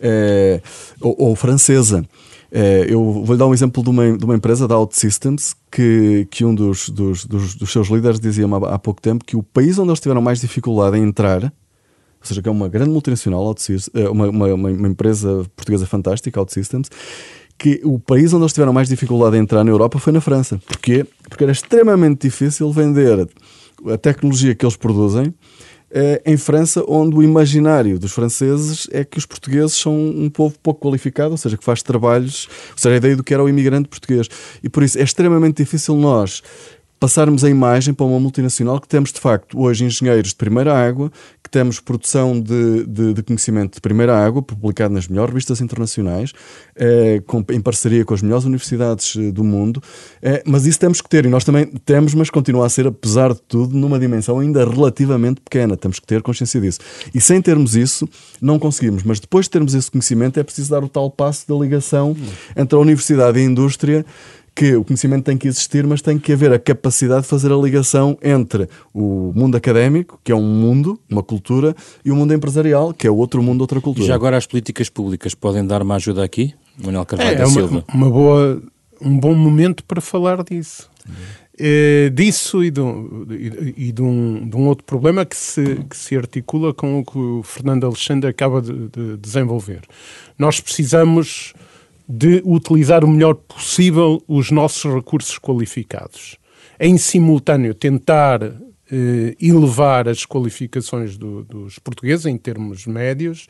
[0.00, 0.62] uh,
[0.98, 2.06] ou, ou francesa.
[2.58, 6.42] É, eu vou-lhe dar um exemplo de uma, de uma empresa, da OutSystems, que, que
[6.42, 9.90] um dos, dos, dos, dos seus líderes dizia há pouco tempo que o país onde
[9.90, 11.50] eles tiveram mais dificuldade em entrar, ou
[12.22, 13.54] seja, que é uma grande multinacional,
[13.92, 16.88] é, uma, uma, uma empresa portuguesa fantástica, OutSystems,
[17.58, 20.58] que o país onde eles tiveram mais dificuldade em entrar na Europa foi na França.
[20.66, 21.04] Porquê?
[21.28, 23.28] Porque era extremamente difícil vender
[23.86, 25.32] a tecnologia que eles produzem eh,
[26.24, 30.80] em França, onde o imaginário dos franceses é que os portugueses são um povo pouco
[30.80, 33.88] qualificado, ou seja, que faz trabalhos, ou seja, a ideia do que era o imigrante
[33.88, 34.28] português.
[34.62, 36.42] E por isso é extremamente difícil nós
[36.98, 41.10] passarmos a imagem para uma multinacional que temos de facto hoje engenheiros de primeira água,
[41.42, 46.32] que temos produção de, de, de conhecimento de primeira água, publicado nas melhores revistas internacionais,
[46.74, 49.82] eh, com, em parceria com as melhores universidades eh, do mundo,
[50.22, 53.34] eh, mas isso temos que ter, e nós também temos, mas continua a ser, apesar
[53.34, 56.80] de tudo, numa dimensão ainda relativamente pequena, temos que ter consciência disso.
[57.14, 58.08] E sem termos isso,
[58.40, 61.54] não conseguimos, mas depois de termos esse conhecimento, é preciso dar o tal passo da
[61.54, 62.16] ligação
[62.56, 64.04] entre a universidade e a indústria,
[64.56, 67.56] que o conhecimento tem que existir, mas tem que haver a capacidade de fazer a
[67.56, 72.94] ligação entre o mundo académico, que é um mundo, uma cultura, e o mundo empresarial,
[72.94, 74.06] que é outro mundo, outra cultura.
[74.06, 76.54] E já agora as políticas públicas podem dar uma ajuda aqui?
[76.82, 77.84] Manuel Carvalho é, da é Silva.
[77.86, 78.62] Uma, uma boa,
[78.98, 80.88] um bom momento para falar disso.
[81.58, 85.96] É, disso e, do, e, e de, um, de, um, outro problema que se, que
[85.96, 89.82] se articula com o que o Fernando Alexandre acaba de, de desenvolver.
[90.38, 91.52] Nós precisamos
[92.08, 96.36] de utilizar o melhor possível os nossos recursos qualificados.
[96.78, 103.46] Em simultâneo, tentar eh, elevar as qualificações do, dos portugueses em termos médios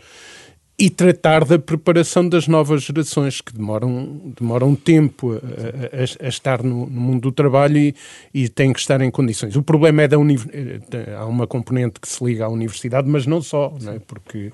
[0.79, 6.63] e tratar da preparação das novas gerações que demoram, demoram tempo a, a, a estar
[6.63, 7.95] no, no, mundo do trabalho e,
[8.33, 9.57] e, têm que estar em condições.
[9.57, 13.41] O problema é da eh, há uma componente que se liga à universidade, mas não
[13.41, 13.99] só, é?
[14.07, 14.53] porque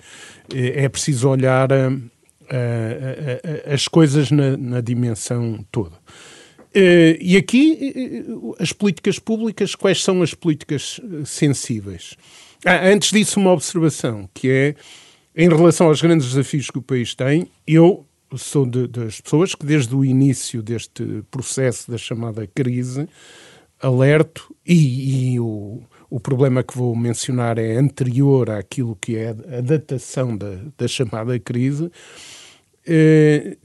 [0.55, 1.69] eh, é preciso olhar
[3.73, 5.97] as coisas na, na dimensão toda.
[6.75, 12.17] Uh, e aqui, uh, as políticas públicas, quais são as políticas sensíveis?
[12.65, 14.75] Ah, antes disso, uma observação, que é,
[15.37, 19.67] em relação aos grandes desafios que o país tem, eu sou de, das pessoas que,
[19.67, 23.07] desde o início deste processo da chamada crise,
[23.79, 29.61] alerto, e, e o, o problema que vou mencionar é anterior àquilo que é a
[29.61, 31.91] datação da, da chamada crise,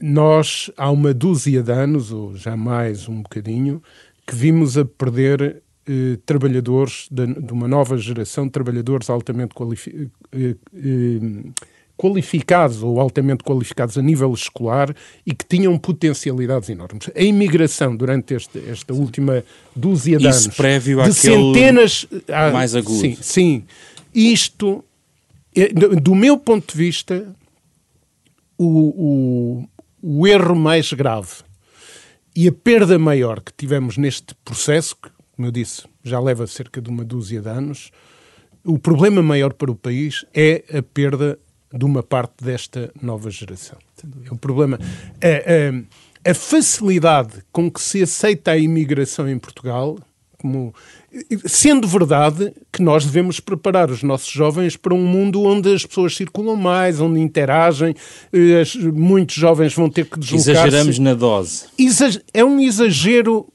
[0.00, 3.82] nós, há uma dúzia de anos, ou já mais um bocadinho,
[4.26, 10.10] que vimos a perder eh, trabalhadores de, de, uma nova geração de trabalhadores altamente qualifi
[10.32, 11.20] eh, eh,
[11.96, 17.08] qualificados ou altamente qualificados a nível escolar e que tinham potencialidades enormes.
[17.16, 19.42] A imigração durante este, esta última
[19.74, 23.00] dúzia de Isso anos prévio de centenas ah, mais agudo.
[23.00, 23.64] Sim, sim.
[24.14, 24.84] Isto,
[25.56, 27.34] é, do meu ponto de vista,
[28.58, 29.68] o, o,
[30.02, 31.44] o erro mais grave
[32.34, 36.80] e a perda maior que tivemos neste processo, que, como eu disse, já leva cerca
[36.80, 37.90] de uma dúzia de anos,
[38.64, 41.38] o problema maior para o país é a perda
[41.72, 43.78] de uma parte desta nova geração.
[44.24, 44.78] É o problema.
[45.22, 49.98] A, a, a facilidade com que se aceita a imigração em Portugal
[50.38, 50.72] como
[51.46, 56.14] sendo verdade que nós devemos preparar os nossos jovens para um mundo onde as pessoas
[56.14, 57.94] circulam mais, onde interagem,
[58.94, 60.50] muitos jovens vão ter que deslocar-se.
[60.50, 61.64] Exageramos na dose.
[62.34, 63.46] É um exagero.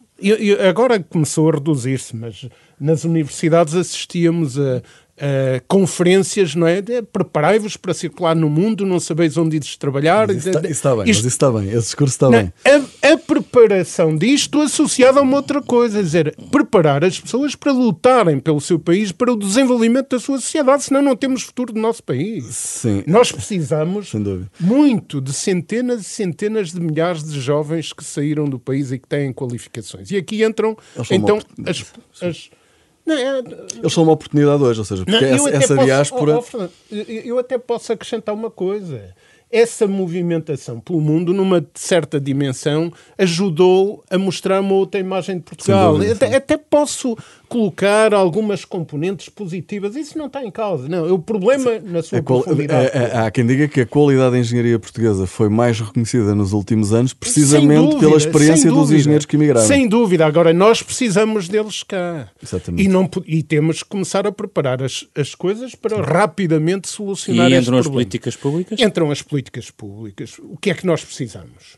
[0.68, 2.48] Agora começou a reduzir-se, mas
[2.80, 4.82] nas universidades assistíamos a,
[5.16, 6.82] Uh, conferências, não é?
[6.82, 10.28] Preparai-vos para circular no mundo, não sabeis onde ides trabalhar.
[10.32, 12.54] Isso está, isso está bem, isto, mas isso está bem, esse discurso está não, bem.
[12.66, 17.72] A, a, preparação disto associada a uma outra coisa, é dizer, preparar as pessoas para
[17.72, 21.80] lutarem pelo seu país, para o desenvolvimento da sua sociedade, senão não temos futuro do
[21.80, 22.46] nosso país.
[22.46, 23.04] Sim.
[23.06, 24.12] Nós precisamos
[24.60, 29.08] muito de centenas e centenas de milhares de jovens que saíram do país e que
[29.08, 30.10] têm qualificações.
[30.10, 30.76] E aqui entram,
[31.12, 31.86] então, as,
[32.20, 32.50] as
[33.06, 33.40] não, é...
[33.78, 36.40] Eles são uma oportunidade hoje, ou seja, porque não, essa, essa posso, diáspora.
[36.40, 36.44] Oh,
[36.92, 39.14] oh, eu até posso acrescentar uma coisa
[39.54, 45.94] essa movimentação pelo mundo, numa certa dimensão, ajudou a mostrar uma outra imagem de Portugal.
[45.94, 47.16] Dúvida, até, até, posso
[47.54, 49.96] colocar algumas componentes positivas.
[49.96, 50.88] Isso não está em causa.
[50.88, 52.90] Não, o problema na sua profundidade.
[52.94, 56.92] É, há quem diga que a qualidade da engenharia portuguesa foi mais reconhecida nos últimos
[56.92, 59.68] anos, precisamente dúvida, pela experiência dos engenheiros que emigraram.
[59.68, 60.26] Sem dúvida.
[60.26, 62.30] Agora, nós precisamos deles cá.
[62.42, 62.84] Exatamente.
[62.84, 66.02] E, não, e temos que começar a preparar as, as coisas para Sim.
[66.02, 68.80] rapidamente solucionar E entram as políticas públicas?
[68.80, 71.78] Entram as políticas políticas públicas, o que é que nós precisamos?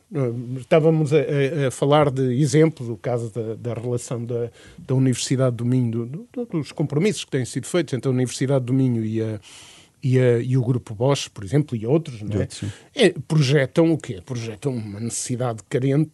[0.60, 5.56] Estávamos a, a, a falar de exemplo do caso da, da relação da, da Universidade
[5.56, 9.04] do Minho, do, do, dos compromissos que têm sido feitos entre a Universidade do Minho
[9.04, 9.40] e, a,
[10.04, 12.48] e, a, e o Grupo Bosch, por exemplo, e outros, não é?
[12.96, 13.14] é?
[13.28, 14.22] projetam o quê?
[14.26, 16.12] Projetam uma necessidade carente,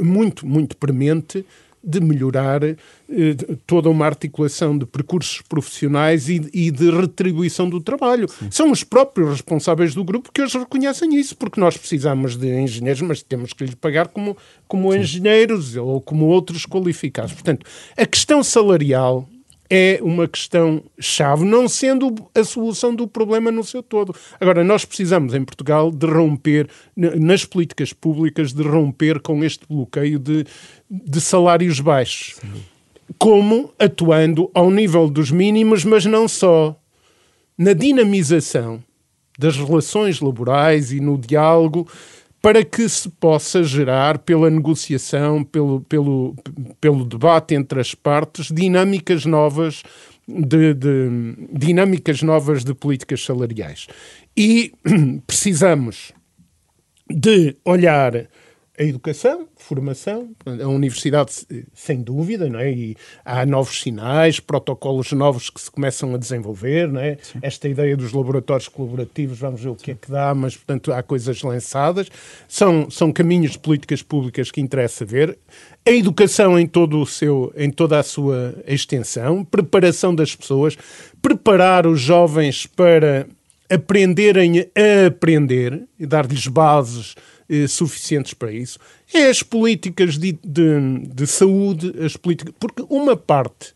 [0.00, 1.44] muito, muito premente
[1.82, 2.76] de melhorar eh,
[3.66, 8.28] toda uma articulação de percursos profissionais e, e de retribuição do trabalho.
[8.28, 8.48] Sim.
[8.50, 13.02] São os próprios responsáveis do grupo que hoje reconhecem isso, porque nós precisamos de engenheiros,
[13.02, 14.36] mas temos que lhes pagar como,
[14.68, 17.32] como engenheiros ou como outros qualificados.
[17.32, 17.66] Portanto,
[17.96, 19.28] a questão salarial
[19.74, 24.14] é uma questão chave, não sendo a solução do problema no seu todo.
[24.38, 30.18] Agora, nós precisamos em Portugal de romper, nas políticas públicas, de romper com este bloqueio
[30.18, 30.44] de,
[30.92, 32.34] de salários baixos.
[32.34, 32.62] Sim.
[33.18, 36.76] Como atuando ao nível dos mínimos, mas não só.
[37.56, 38.82] Na dinamização
[39.38, 41.88] das relações laborais e no diálogo
[42.42, 46.34] para que se possa gerar, pela negociação, pelo, pelo,
[46.80, 49.84] pelo debate entre as partes, dinâmicas novas
[50.26, 51.08] de, de,
[51.52, 53.86] dinâmicas novas de políticas salariais.
[54.36, 54.72] E
[55.24, 56.12] precisamos
[57.08, 58.28] de olhar
[58.82, 62.72] a educação, formação, a universidade, sem dúvida, não é?
[62.72, 67.16] E há novos sinais, protocolos novos que se começam a desenvolver, não é?
[67.40, 69.90] Esta ideia dos laboratórios colaborativos, vamos ver o que Sim.
[69.92, 72.08] é que dá, mas, portanto, há coisas lançadas.
[72.48, 75.38] São, são caminhos de políticas públicas que interessa ver.
[75.86, 80.76] A educação em, todo o seu, em toda a sua extensão, preparação das pessoas,
[81.20, 83.28] preparar os jovens para
[83.70, 87.14] aprenderem a aprender e dar-lhes bases
[87.52, 88.78] eh, suficientes para isso.
[89.12, 92.54] É as políticas de, de, de saúde, as políticas.
[92.58, 93.74] Porque uma parte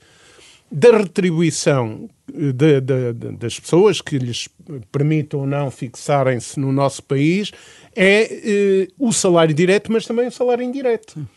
[0.73, 4.49] da retribuição de, de, de, das pessoas que lhes
[4.91, 7.53] permitam ou não fixarem-se no nosso país
[7.95, 11.29] é eh, o salário direto, mas também o salário indireto.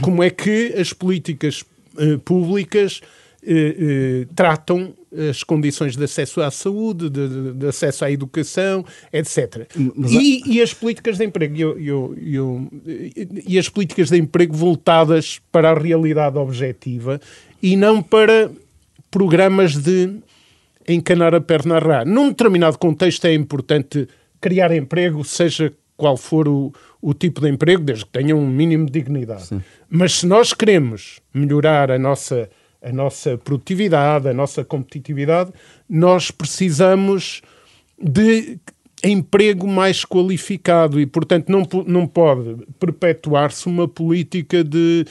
[0.00, 1.62] Como é que as políticas
[1.98, 3.02] eh, públicas
[3.46, 4.94] eh, tratam
[5.30, 9.66] as condições de acesso à saúde, de, de, acesso à educação, etc.
[10.08, 12.68] E, e, as políticas de emprego eu, eu, eu,
[13.46, 17.20] e as políticas de emprego voltadas para a realidade objetiva
[17.60, 18.50] e não para
[19.10, 20.20] programas de
[20.88, 22.04] encanar a perna a rá.
[22.04, 24.08] Num determinado contexto é importante
[24.40, 26.72] criar emprego, seja qual for o,
[27.02, 29.46] o tipo de emprego, desde que tenha um mínimo de dignidade.
[29.46, 29.62] Sim.
[29.88, 32.48] Mas se nós queremos melhorar a nossa,
[32.82, 35.52] a nossa produtividade, a nossa competitividade,
[35.88, 37.42] nós precisamos
[37.98, 38.58] de
[39.02, 45.04] emprego mais qualificado e, portanto, não, não pode perpetuar-se uma política de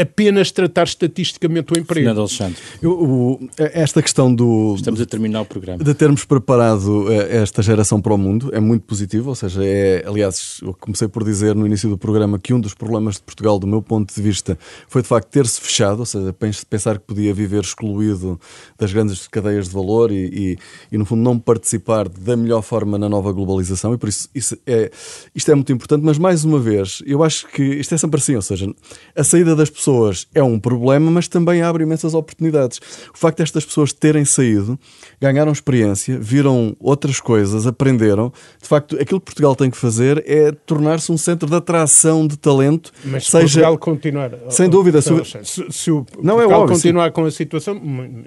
[0.00, 2.06] apenas tratar estatisticamente o emprego.
[2.06, 2.56] Fernando Alexandre.
[2.80, 4.74] Eu, o, esta questão do...
[4.76, 5.82] Estamos a terminar o programa.
[5.82, 10.04] De termos preparado eh, esta geração para o mundo é muito positivo, ou seja, é,
[10.06, 13.58] aliás, eu comecei por dizer no início do programa que um dos problemas de Portugal,
[13.58, 16.34] do meu ponto de vista, foi de facto ter-se fechado, ou seja,
[16.68, 18.40] pensar que podia viver excluído
[18.78, 20.58] das grandes cadeias de valor e, e,
[20.92, 24.56] e no fundo, não participar da melhor forma na nova globalização e por isso, isso
[24.66, 24.90] é,
[25.34, 28.36] isto é muito importante, mas mais uma vez, eu acho que isto é sempre assim,
[28.36, 28.72] ou seja,
[29.16, 32.80] a saída das pessoas é um problema, mas também abre imensas oportunidades.
[33.14, 34.78] O facto destas pessoas terem saído,
[35.20, 38.32] ganharam experiência, viram outras coisas, aprenderam.
[38.60, 42.36] De facto, aquilo que Portugal tem que fazer é tornar-se um centro de atração de
[42.36, 42.92] talento.
[43.04, 44.30] Mas se seja, Portugal continuar...
[44.50, 45.00] Sem dúvida.
[45.00, 45.10] Se,
[45.44, 47.12] se, se o não é Portugal é óbvio, continuar sim.
[47.12, 47.80] com a situação,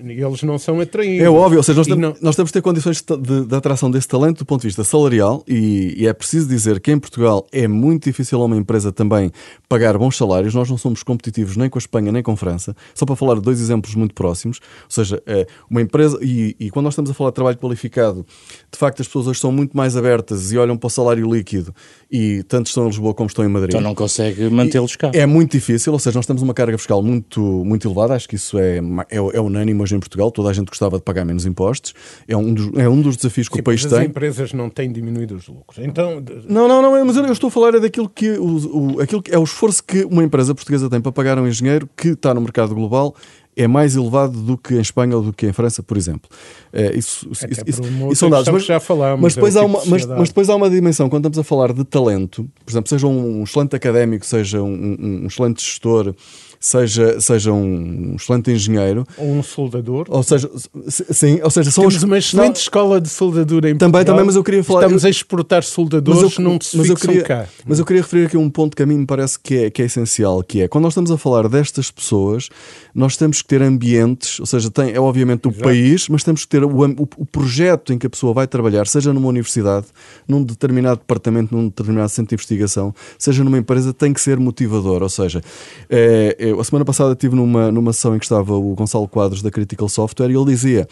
[0.04, 1.26] eles não são atraídos.
[1.26, 2.15] É óbvio, ou seja, nós, temos, não...
[2.22, 4.71] nós temos de ter condições de, de, de atração desse talento do ponto de vista
[4.76, 8.58] salarial salarial, e, e, é preciso dizer que em Portugal é muito difícil a uma
[8.58, 9.32] empresa também
[9.68, 10.54] pagar bons salários.
[10.54, 12.76] Nós não somos competitivos nem com a Espanha nem com a França.
[12.94, 14.60] Só para falar de dois exemplos muito próximos.
[14.84, 18.26] Ou seja, é uma empresa, e, e quando nós estamos a falar de trabalho qualificado,
[18.72, 21.74] de facto as pessoas hoje são muito mais abertas e olham para o salário líquido,
[22.12, 23.72] e tanto estão em Lisboa como estão em Madrid.
[23.72, 25.12] Então não consegue mantê-los cá.
[25.14, 28.36] É muito difícil, ou seja, nós temos uma carga fiscal muito, muito elevada, acho que
[28.36, 28.78] isso é,
[29.10, 31.94] é, é unânime hoje em Portugal, toda a gente gostava de pagar menos impostos,
[32.28, 34.00] é um dos, é um dos desafios que Sim, o país tem.
[34.00, 35.80] As empresas não têm diminuído os lucros.
[35.80, 36.24] Então...
[36.47, 39.34] Não, não, não, mas eu estou a falar é daquilo que, o, o, aquilo que
[39.34, 42.41] é o esforço que uma empresa portuguesa tem para pagar um engenheiro que está no
[42.41, 43.15] mercado global
[43.56, 46.30] é mais elevado do que em Espanha ou do que em França, por exemplo.
[46.71, 48.47] É, isso, isso, isso, isso são dados.
[48.47, 51.10] Mas, já falámos, mas, depois é há tipo uma, mas, mas, depois há uma dimensão,
[51.10, 55.24] quando estamos a falar de talento, por exemplo, seja um excelente académico, seja um, um,
[55.24, 56.15] um excelente gestor,
[56.62, 59.06] seja, seja um excelente engenheiro.
[59.17, 60.06] Ou um soldador.
[60.10, 60.50] Ou seja,
[60.88, 62.04] sim, ou seja, são Temos os...
[62.04, 64.15] uma excelente escola de soldadura em também, Portugal.
[64.15, 64.82] Também, mas eu queria falar...
[64.82, 67.47] Estamos a exportar soldadores, mas eu, não se mas eu queria, cá.
[67.65, 69.82] Mas eu queria referir aqui um ponto que a mim me parece que é, que
[69.82, 72.50] é essencial, que é, quando nós estamos a falar destas pessoas,
[72.93, 75.63] nós temos que ter ambientes, ou seja, tem, é obviamente o Exato.
[75.63, 78.86] país, mas temos que ter o, o, o projeto em que a pessoa vai trabalhar,
[78.86, 79.88] seja numa universidade,
[80.28, 85.02] num determinado departamento, num determinado centro de investigação, seja numa empresa, tem que ser motivador.
[85.02, 85.41] Ou seja,
[85.89, 89.42] é, eu, a semana passada estive numa, numa sessão em que estava o Gonçalo Quadros
[89.42, 90.88] da Critical Software e ele dizia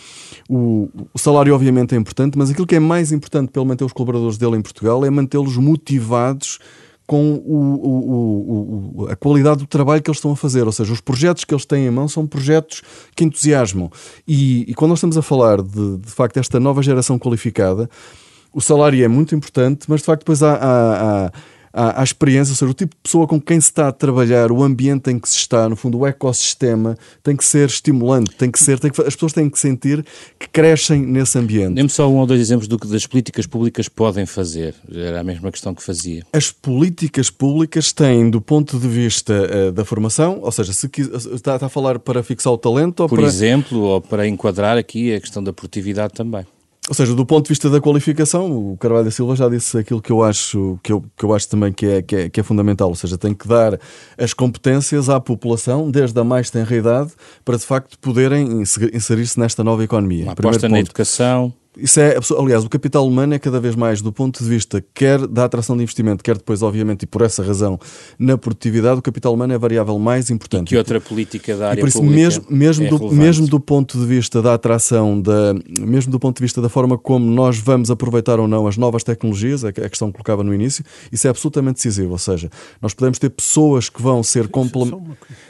[0.49, 3.83] o, o salário obviamente é importante, mas aquilo que é mais importante para ele manter
[3.83, 6.59] os colaboradores dele em Portugal é mantê-los motivados
[7.05, 7.55] com o,
[7.87, 10.67] o, o, a qualidade do trabalho que eles estão a fazer.
[10.67, 12.83] Ou seja, os projetos que eles têm em mão são projetos
[13.15, 13.89] que entusiasmam.
[14.27, 17.89] E, e quando nós estamos a falar de, de facto, esta nova geração qualificada,
[18.53, 21.31] o salário é muito importante, mas de facto depois há, há, há
[21.73, 24.51] à, à, experiência, ou seja, o tipo de pessoa com quem se está a trabalhar,
[24.51, 28.51] o ambiente em que se está, no fundo, o ecossistema tem que ser estimulante, tem
[28.51, 30.05] que ser, tem que, as pessoas têm que sentir
[30.37, 31.75] que crescem nesse ambiente.
[31.75, 34.75] Dê-me só um ou dois exemplos do que das políticas públicas podem fazer.
[34.91, 36.23] Era a mesma questão que fazia.
[36.33, 40.89] As políticas públicas têm, do ponto de vista uh, da formação, ou seja, se
[41.33, 43.27] está, está, a falar para fixar o talento ou Por para...
[43.27, 46.45] exemplo, ou para enquadrar aqui a questão da produtividade também.
[46.89, 50.01] Ou seja, do ponto de vista da qualificação, o Carvalho da Silva já disse aquilo
[50.01, 52.43] que eu acho, que eu, que eu acho também que é, que, é, que é
[52.43, 52.89] fundamental.
[52.89, 53.79] Ou seja, tem que dar
[54.17, 57.11] as competências à população, desde a mais tenra idade,
[57.45, 60.23] para de facto poderem inserir-se nesta nova economia.
[60.23, 61.53] Uma aposta na educação.
[61.77, 65.25] Isso é, aliás, o capital humano é cada vez mais, do ponto de vista quer
[65.27, 67.79] da atração de investimento, quer depois, obviamente, e por essa razão,
[68.17, 70.67] na produtividade, o capital humano é a variável mais importante.
[70.67, 73.47] E que outra política da área e por isso, pública mesmo, mesmo, é do, mesmo
[73.47, 77.29] do ponto de vista da atração, da, mesmo do ponto de vista da forma como
[77.29, 81.27] nós vamos aproveitar ou não as novas tecnologias, a questão que colocava no início, isso
[81.27, 82.11] é absolutamente decisivo.
[82.11, 82.49] Ou seja,
[82.81, 84.79] nós podemos ter pessoas que vão ser complementares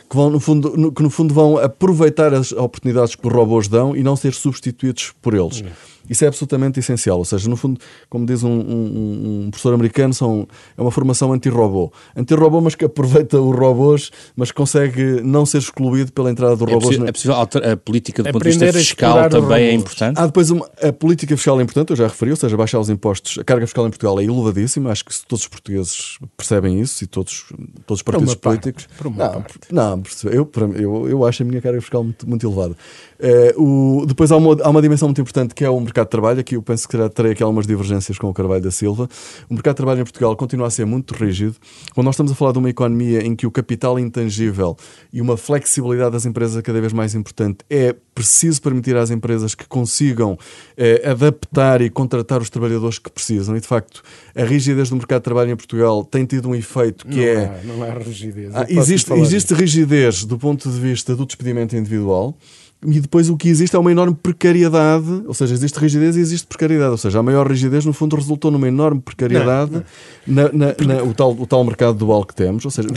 [0.09, 3.67] que vão no fundo no, que no fundo vão aproveitar as oportunidades que os robôs
[3.67, 5.63] dão e não ser substituídos por eles.
[6.09, 7.17] Isso é absolutamente essencial.
[7.17, 11.31] Ou seja, no fundo, como diz um, um, um professor americano, são, é uma formação
[11.33, 11.91] anti-robô.
[12.15, 16.73] Anti-robô, mas que aproveita os robôs, mas consegue não ser excluído pela entrada dos é
[16.73, 16.85] robôs.
[16.85, 17.35] Possível, é possível
[17.71, 20.19] a política do ponto de vista fiscal também é importante?
[20.19, 22.89] Há depois uma, a política fiscal é importante, eu já referi, ou seja, baixar os
[22.89, 23.37] impostos.
[23.37, 27.07] A carga fiscal em Portugal é elevadíssima, acho que todos os portugueses percebem isso e
[27.07, 27.45] todos,
[27.85, 28.87] todos os partidos políticos.
[28.97, 30.35] Parte, não, não, de perceber.
[30.35, 32.75] Eu, eu, eu acho a minha carga fiscal muito, muito elevada.
[33.19, 36.11] Uh, o, depois há uma, há uma dimensão muito importante que é o mercado de
[36.11, 36.39] trabalho.
[36.39, 39.09] Aqui eu penso que terei aqui algumas divergências com o Carvalho da Silva.
[39.49, 41.55] O mercado de trabalho em Portugal continua a ser muito rígido.
[41.93, 44.77] Quando nós estamos a falar de uma economia em que o capital intangível
[45.11, 49.53] e uma flexibilidade das empresas é cada vez mais importante, é preciso permitir às empresas
[49.53, 53.55] que consigam uh, adaptar e contratar os trabalhadores que precisam.
[53.57, 54.01] E de facto,
[54.33, 57.45] a rigidez do mercado de trabalho em Portugal tem tido um efeito que não é.
[57.45, 58.55] Há, não há rigidez.
[58.55, 62.37] Ah, existe, existe rigidez do ponto de vista do despedimento individual.
[62.85, 66.47] E depois o que existe é uma enorme precariedade, ou seja, existe rigidez e existe
[66.47, 66.91] precariedade.
[66.91, 69.83] Ou seja, a maior rigidez, no fundo, resultou numa enorme precariedade
[70.25, 70.43] não, não.
[70.53, 72.63] Na, na, na, o, tal, o tal mercado dual que temos.
[72.63, 72.87] Ou seja.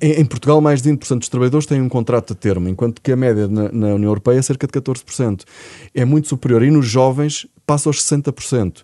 [0.00, 3.12] Em, em, Portugal, mais de 20% dos trabalhadores têm um contrato a termo, enquanto que
[3.12, 5.42] a média na, na, União Europeia é cerca de 14%.
[5.94, 6.62] É muito superior.
[6.62, 8.78] E nos jovens passa aos 60%.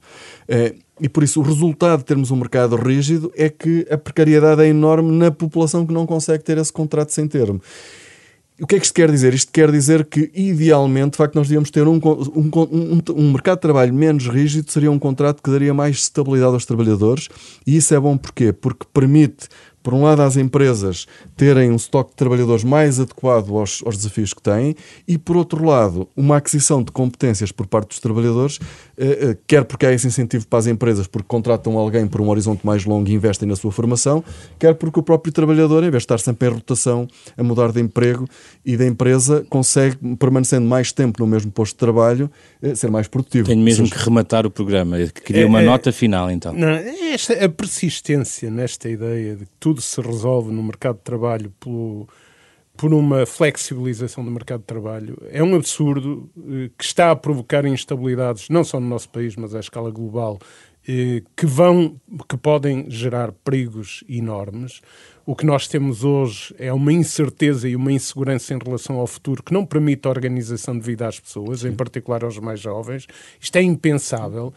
[0.47, 4.63] É, e por isso o resultado de termos um mercado rígido é que a precariedade
[4.63, 7.61] é enorme na população que não consegue ter esse contrato sem termo.
[8.61, 9.35] O que é que isto quer dizer?
[9.35, 13.57] Isto quer dizer que, idealmente, de facto, nós devíamos ter um, um, um, um, mercado
[13.57, 17.29] de trabalho menos rígido, seria um contrato que daria mais estabilidade aos trabalhadores,
[17.67, 18.53] e isso é bom porquê?
[18.53, 19.49] Porque permite
[19.85, 24.33] por um lado, às empresas terem um estoque de trabalhadores mais adequado aos, aos, desafios
[24.33, 24.75] que têm,
[25.07, 28.59] e por outro lado, uma aquisição de competências por parte dos trabalhadores,
[29.47, 32.85] quer porque há esse incentivo para as empresas, porque contratam alguém por um horizonte mais
[32.85, 34.25] longo e investem na sua formação,
[34.59, 37.81] quer porque o próprio trabalhador, em vez de estar sempre em rotação a mudar de
[37.81, 38.27] emprego
[38.65, 42.31] e da empresa, consegue, permanecendo mais tempo no mesmo posto de trabalho,
[42.63, 43.47] eh, ser mais produtivo.
[43.47, 43.99] Tenho mesmo seja...
[43.99, 44.99] que rematar o programa.
[44.99, 46.55] Eu queria é, uma é, nota final, então.
[46.55, 51.03] Não, esta, a persistência nesta ideia de que tudo tudo se resolve no mercado de
[51.03, 52.09] trabalho pelo,
[52.77, 57.65] por uma flexibilização do mercado de trabalho é um absurdo eh, que está a provocar
[57.65, 60.39] instabilidades, não só no nosso país, mas à escala global,
[60.87, 64.81] eh, que vão, que podem gerar perigos enormes.
[65.25, 69.43] O que nós temos hoje é uma incerteza e uma insegurança em relação ao futuro
[69.43, 71.69] que não permite a organização de vida às pessoas, Sim.
[71.69, 73.07] em particular aos mais jovens.
[73.41, 74.53] Isto é impensável.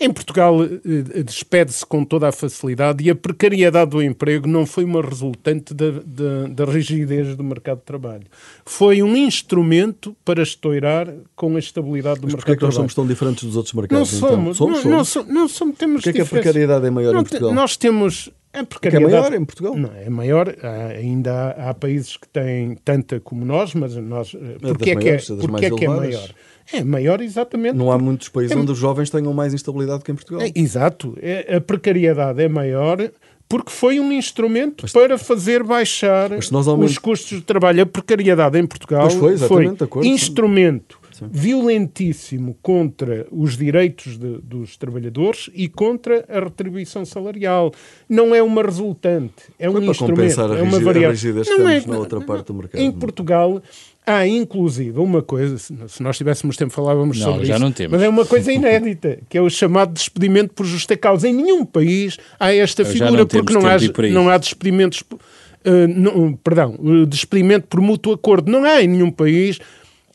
[0.00, 4.66] Em Portugal, eh, eh, despede-se com toda a facilidade e a precariedade do emprego não
[4.66, 8.24] foi uma resultante da, da, da, rigidez do mercado de trabalho.
[8.64, 12.40] Foi um instrumento para estourar com a estabilidade do Mas mercado de trabalho.
[12.40, 14.12] Porquê é que nós somos tão diferentes dos outros mercados?
[14.12, 14.56] Não somos.
[14.56, 14.66] Então?
[14.66, 15.28] somos, não, somos.
[15.28, 17.54] Não, não somos temos porquê é que a precariedade é maior em Portugal?
[17.54, 18.30] Nós temos...
[18.52, 19.14] A precariedade...
[19.14, 19.76] é maior em Portugal?
[19.76, 20.54] Não, é maior.
[20.62, 24.34] Há, ainda há, há, países que têm tanta como nós, mas nós...
[24.34, 26.30] Eh, é porquê é, que é, porquê é, que é maior?
[26.72, 27.76] É maior, exatamente.
[27.76, 28.58] Não há muitos países é...
[28.58, 30.42] onde os jovens tenham mais instabilidade que em Portugal.
[30.42, 31.16] É, exato.
[31.20, 33.10] É, a precariedade é maior
[33.48, 37.82] porque foi um instrumento mas, para fazer baixar os custos de trabalho.
[37.82, 41.26] A precariedade em Portugal foi, foi acordo, instrumento sim.
[41.30, 47.72] violentíssimo contra os direitos de, dos trabalhadores e contra a retribuição salarial.
[48.08, 51.44] Não é uma resultante, é foi um instrumento, é uma variável.
[51.58, 52.80] Não é, na outra parte do mercado.
[52.80, 53.62] Em Portugal
[54.06, 57.92] Há, inclusive, uma coisa, se nós tivéssemos tempo falávamos não, sobre já isso, não temos.
[57.92, 61.26] mas é uma coisa inédita, que é o chamado despedimento por justa causa.
[61.26, 63.76] Em nenhum país há esta eu figura, porque não há,
[64.10, 66.76] não há despedimentos, uh, não, perdão,
[67.08, 68.52] despedimento por mútuo acordo.
[68.52, 69.58] Não há em nenhum país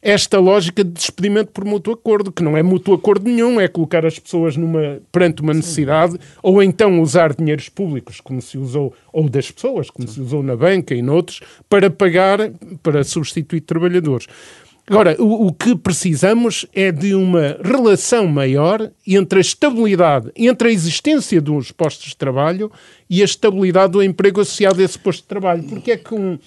[0.02, 4.06] esta lógica de despedimento por mútuo acordo, que não é mútuo acordo nenhum, é colocar
[4.06, 6.20] as pessoas numa, perante uma necessidade, Sim.
[6.42, 10.14] ou então usar dinheiros públicos, como se usou, ou das pessoas, como Sim.
[10.14, 12.40] se usou na banca e noutros, para pagar,
[12.82, 14.28] para substituir trabalhadores.
[14.90, 20.72] Agora, o, o, que precisamos é de uma relação maior entre a estabilidade, entre a
[20.72, 22.72] existência dos postos de trabalho
[23.08, 25.62] e a estabilidade do emprego associado a esse posto de trabalho.
[25.64, 26.40] Porque é que um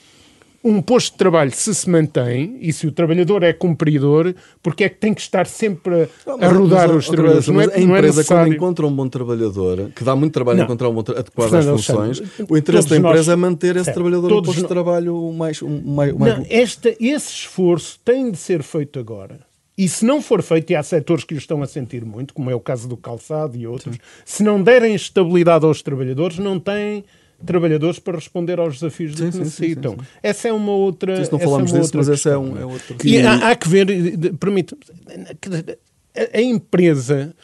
[0.65, 4.89] um posto de trabalho se se mantém e se o trabalhador é cumpridor, porque é
[4.89, 7.49] que tem que estar sempre a, a rodar mas, os trabalhadores?
[7.49, 10.65] Não é, a empresa, é quando encontra um bom trabalhador, que dá muito trabalho não.
[10.65, 13.93] encontrar um bom adequado às funções, o interesse da empresa nós, é manter esse é,
[13.93, 15.61] trabalhador no posto de trabalho mais.
[15.63, 16.39] Um, mais, mais...
[16.39, 19.41] Não, esta, esse esforço tem de ser feito agora.
[19.77, 22.51] E se não for feito, e há setores que o estão a sentir muito, como
[22.51, 24.01] é o caso do calçado e outros, Sim.
[24.25, 27.05] se não derem estabilidade aos trabalhadores, não têm
[27.45, 29.93] trabalhadores para responder aos desafios sim, que sim, necessitam.
[29.93, 31.15] Sim, essa é uma outra.
[31.31, 32.97] não é falamos é disso, mas essa é, um, é outra.
[33.05, 33.87] E há, há que ver,
[34.39, 34.77] permite
[36.15, 37.35] a, a empresa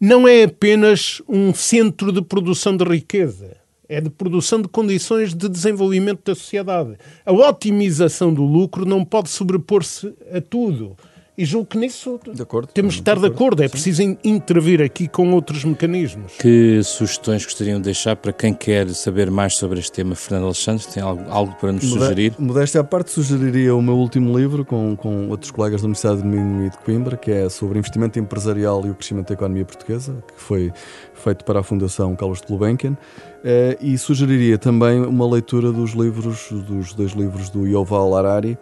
[0.00, 5.48] não é apenas um centro de produção de riqueza é de produção de condições de
[5.48, 6.96] desenvolvimento da sociedade.
[7.24, 10.96] A otimização do lucro não pode sobrepor-se a tudo.
[11.36, 13.60] E julgo que nisso acordo, temos de estar de acordo.
[13.60, 16.32] É preciso intervir aqui com outros mecanismos.
[16.38, 20.86] Que sugestões gostariam de deixar para quem quer saber mais sobre este tema, Fernando Alexandre?
[20.86, 22.34] Tem algo, algo para nos sugerir?
[22.38, 26.28] Modéstia à parte, sugeriria o meu último livro com, com outros colegas da Universidade de
[26.28, 30.14] Minho e de Coimbra, que é sobre investimento empresarial e o crescimento da economia portuguesa,
[30.28, 30.72] que foi
[31.14, 32.96] feito para a Fundação Carlos de Gulbenkian.
[33.42, 38.56] Eh, e sugeriria também uma leitura dos livros, dos dois livros do Yoval Harari,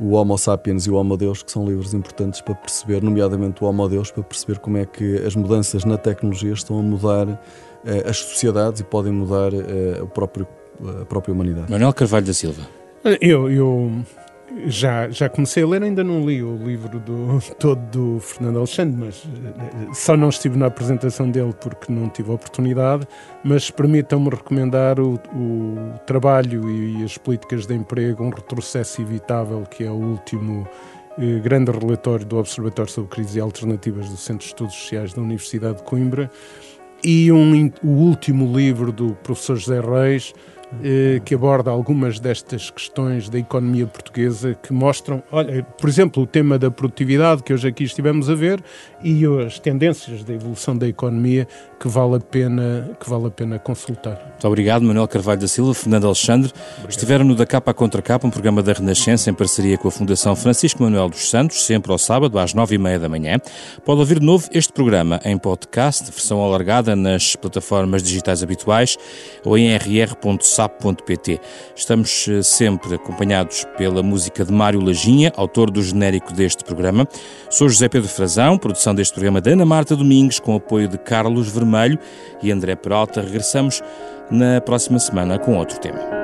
[0.00, 3.66] o Homo Sapiens e o Homo Deus, que são livros importantes para perceber, nomeadamente o
[3.66, 7.40] Homo Deus, para perceber como é que as mudanças na tecnologia estão a mudar
[7.84, 10.46] eh, as sociedades e podem mudar eh, o próprio,
[11.00, 11.70] a própria humanidade.
[11.70, 12.62] Manuel Carvalho da Silva.
[13.20, 13.92] Eu, eu
[14.66, 18.96] já, já comecei a ler, ainda não li o livro do, todo do Fernando Alexandre,
[18.96, 23.06] mas eh, só não estive na apresentação dele porque não tive a oportunidade.
[23.44, 29.84] Mas permitam-me recomendar o, o trabalho e as políticas de emprego, um retrocesso evitável, que
[29.84, 30.68] é o último
[31.18, 35.20] eh, grande relatório do Observatório sobre Crises e Alternativas do Centro de Estudos Sociais da
[35.20, 36.30] Universidade de Coimbra,
[37.04, 40.34] e um, o último livro do professor José Reis
[40.82, 46.26] eh, que aborda algumas destas questões da economia portuguesa que mostram, olha, por exemplo, o
[46.26, 48.62] tema da produtividade que hoje aqui estivemos a ver
[49.02, 51.48] e as tendências da evolução da economia
[51.80, 54.20] que vale a pena, que vale a pena consultar.
[54.30, 56.52] Muito obrigado, Manuel Carvalho da Silva, Fernando Alexandre.
[56.52, 56.90] Obrigado.
[56.90, 59.90] Estiveram no Da Capa à Contra Capa, um programa da Renascença em parceria com a
[59.90, 63.38] Fundação Francisco Manuel dos Santos, sempre ao sábado às nove e meia da manhã.
[63.84, 68.96] Pode ouvir de novo este programa em podcast, versão alargada nas plataformas digitais habituais
[69.44, 71.40] ou em rr.com sap.pt.
[71.76, 77.06] Estamos eh, sempre acompanhados pela música de Mário Lajinha, autor do genérico deste programa.
[77.48, 81.48] Sou José Pedro Frazão, produção deste programa da Ana Marta Domingues, com apoio de Carlos
[81.48, 81.96] Vermelho
[82.42, 83.20] e André Peralta.
[83.20, 83.80] Regressamos
[84.32, 86.17] na próxima semana com outro tema.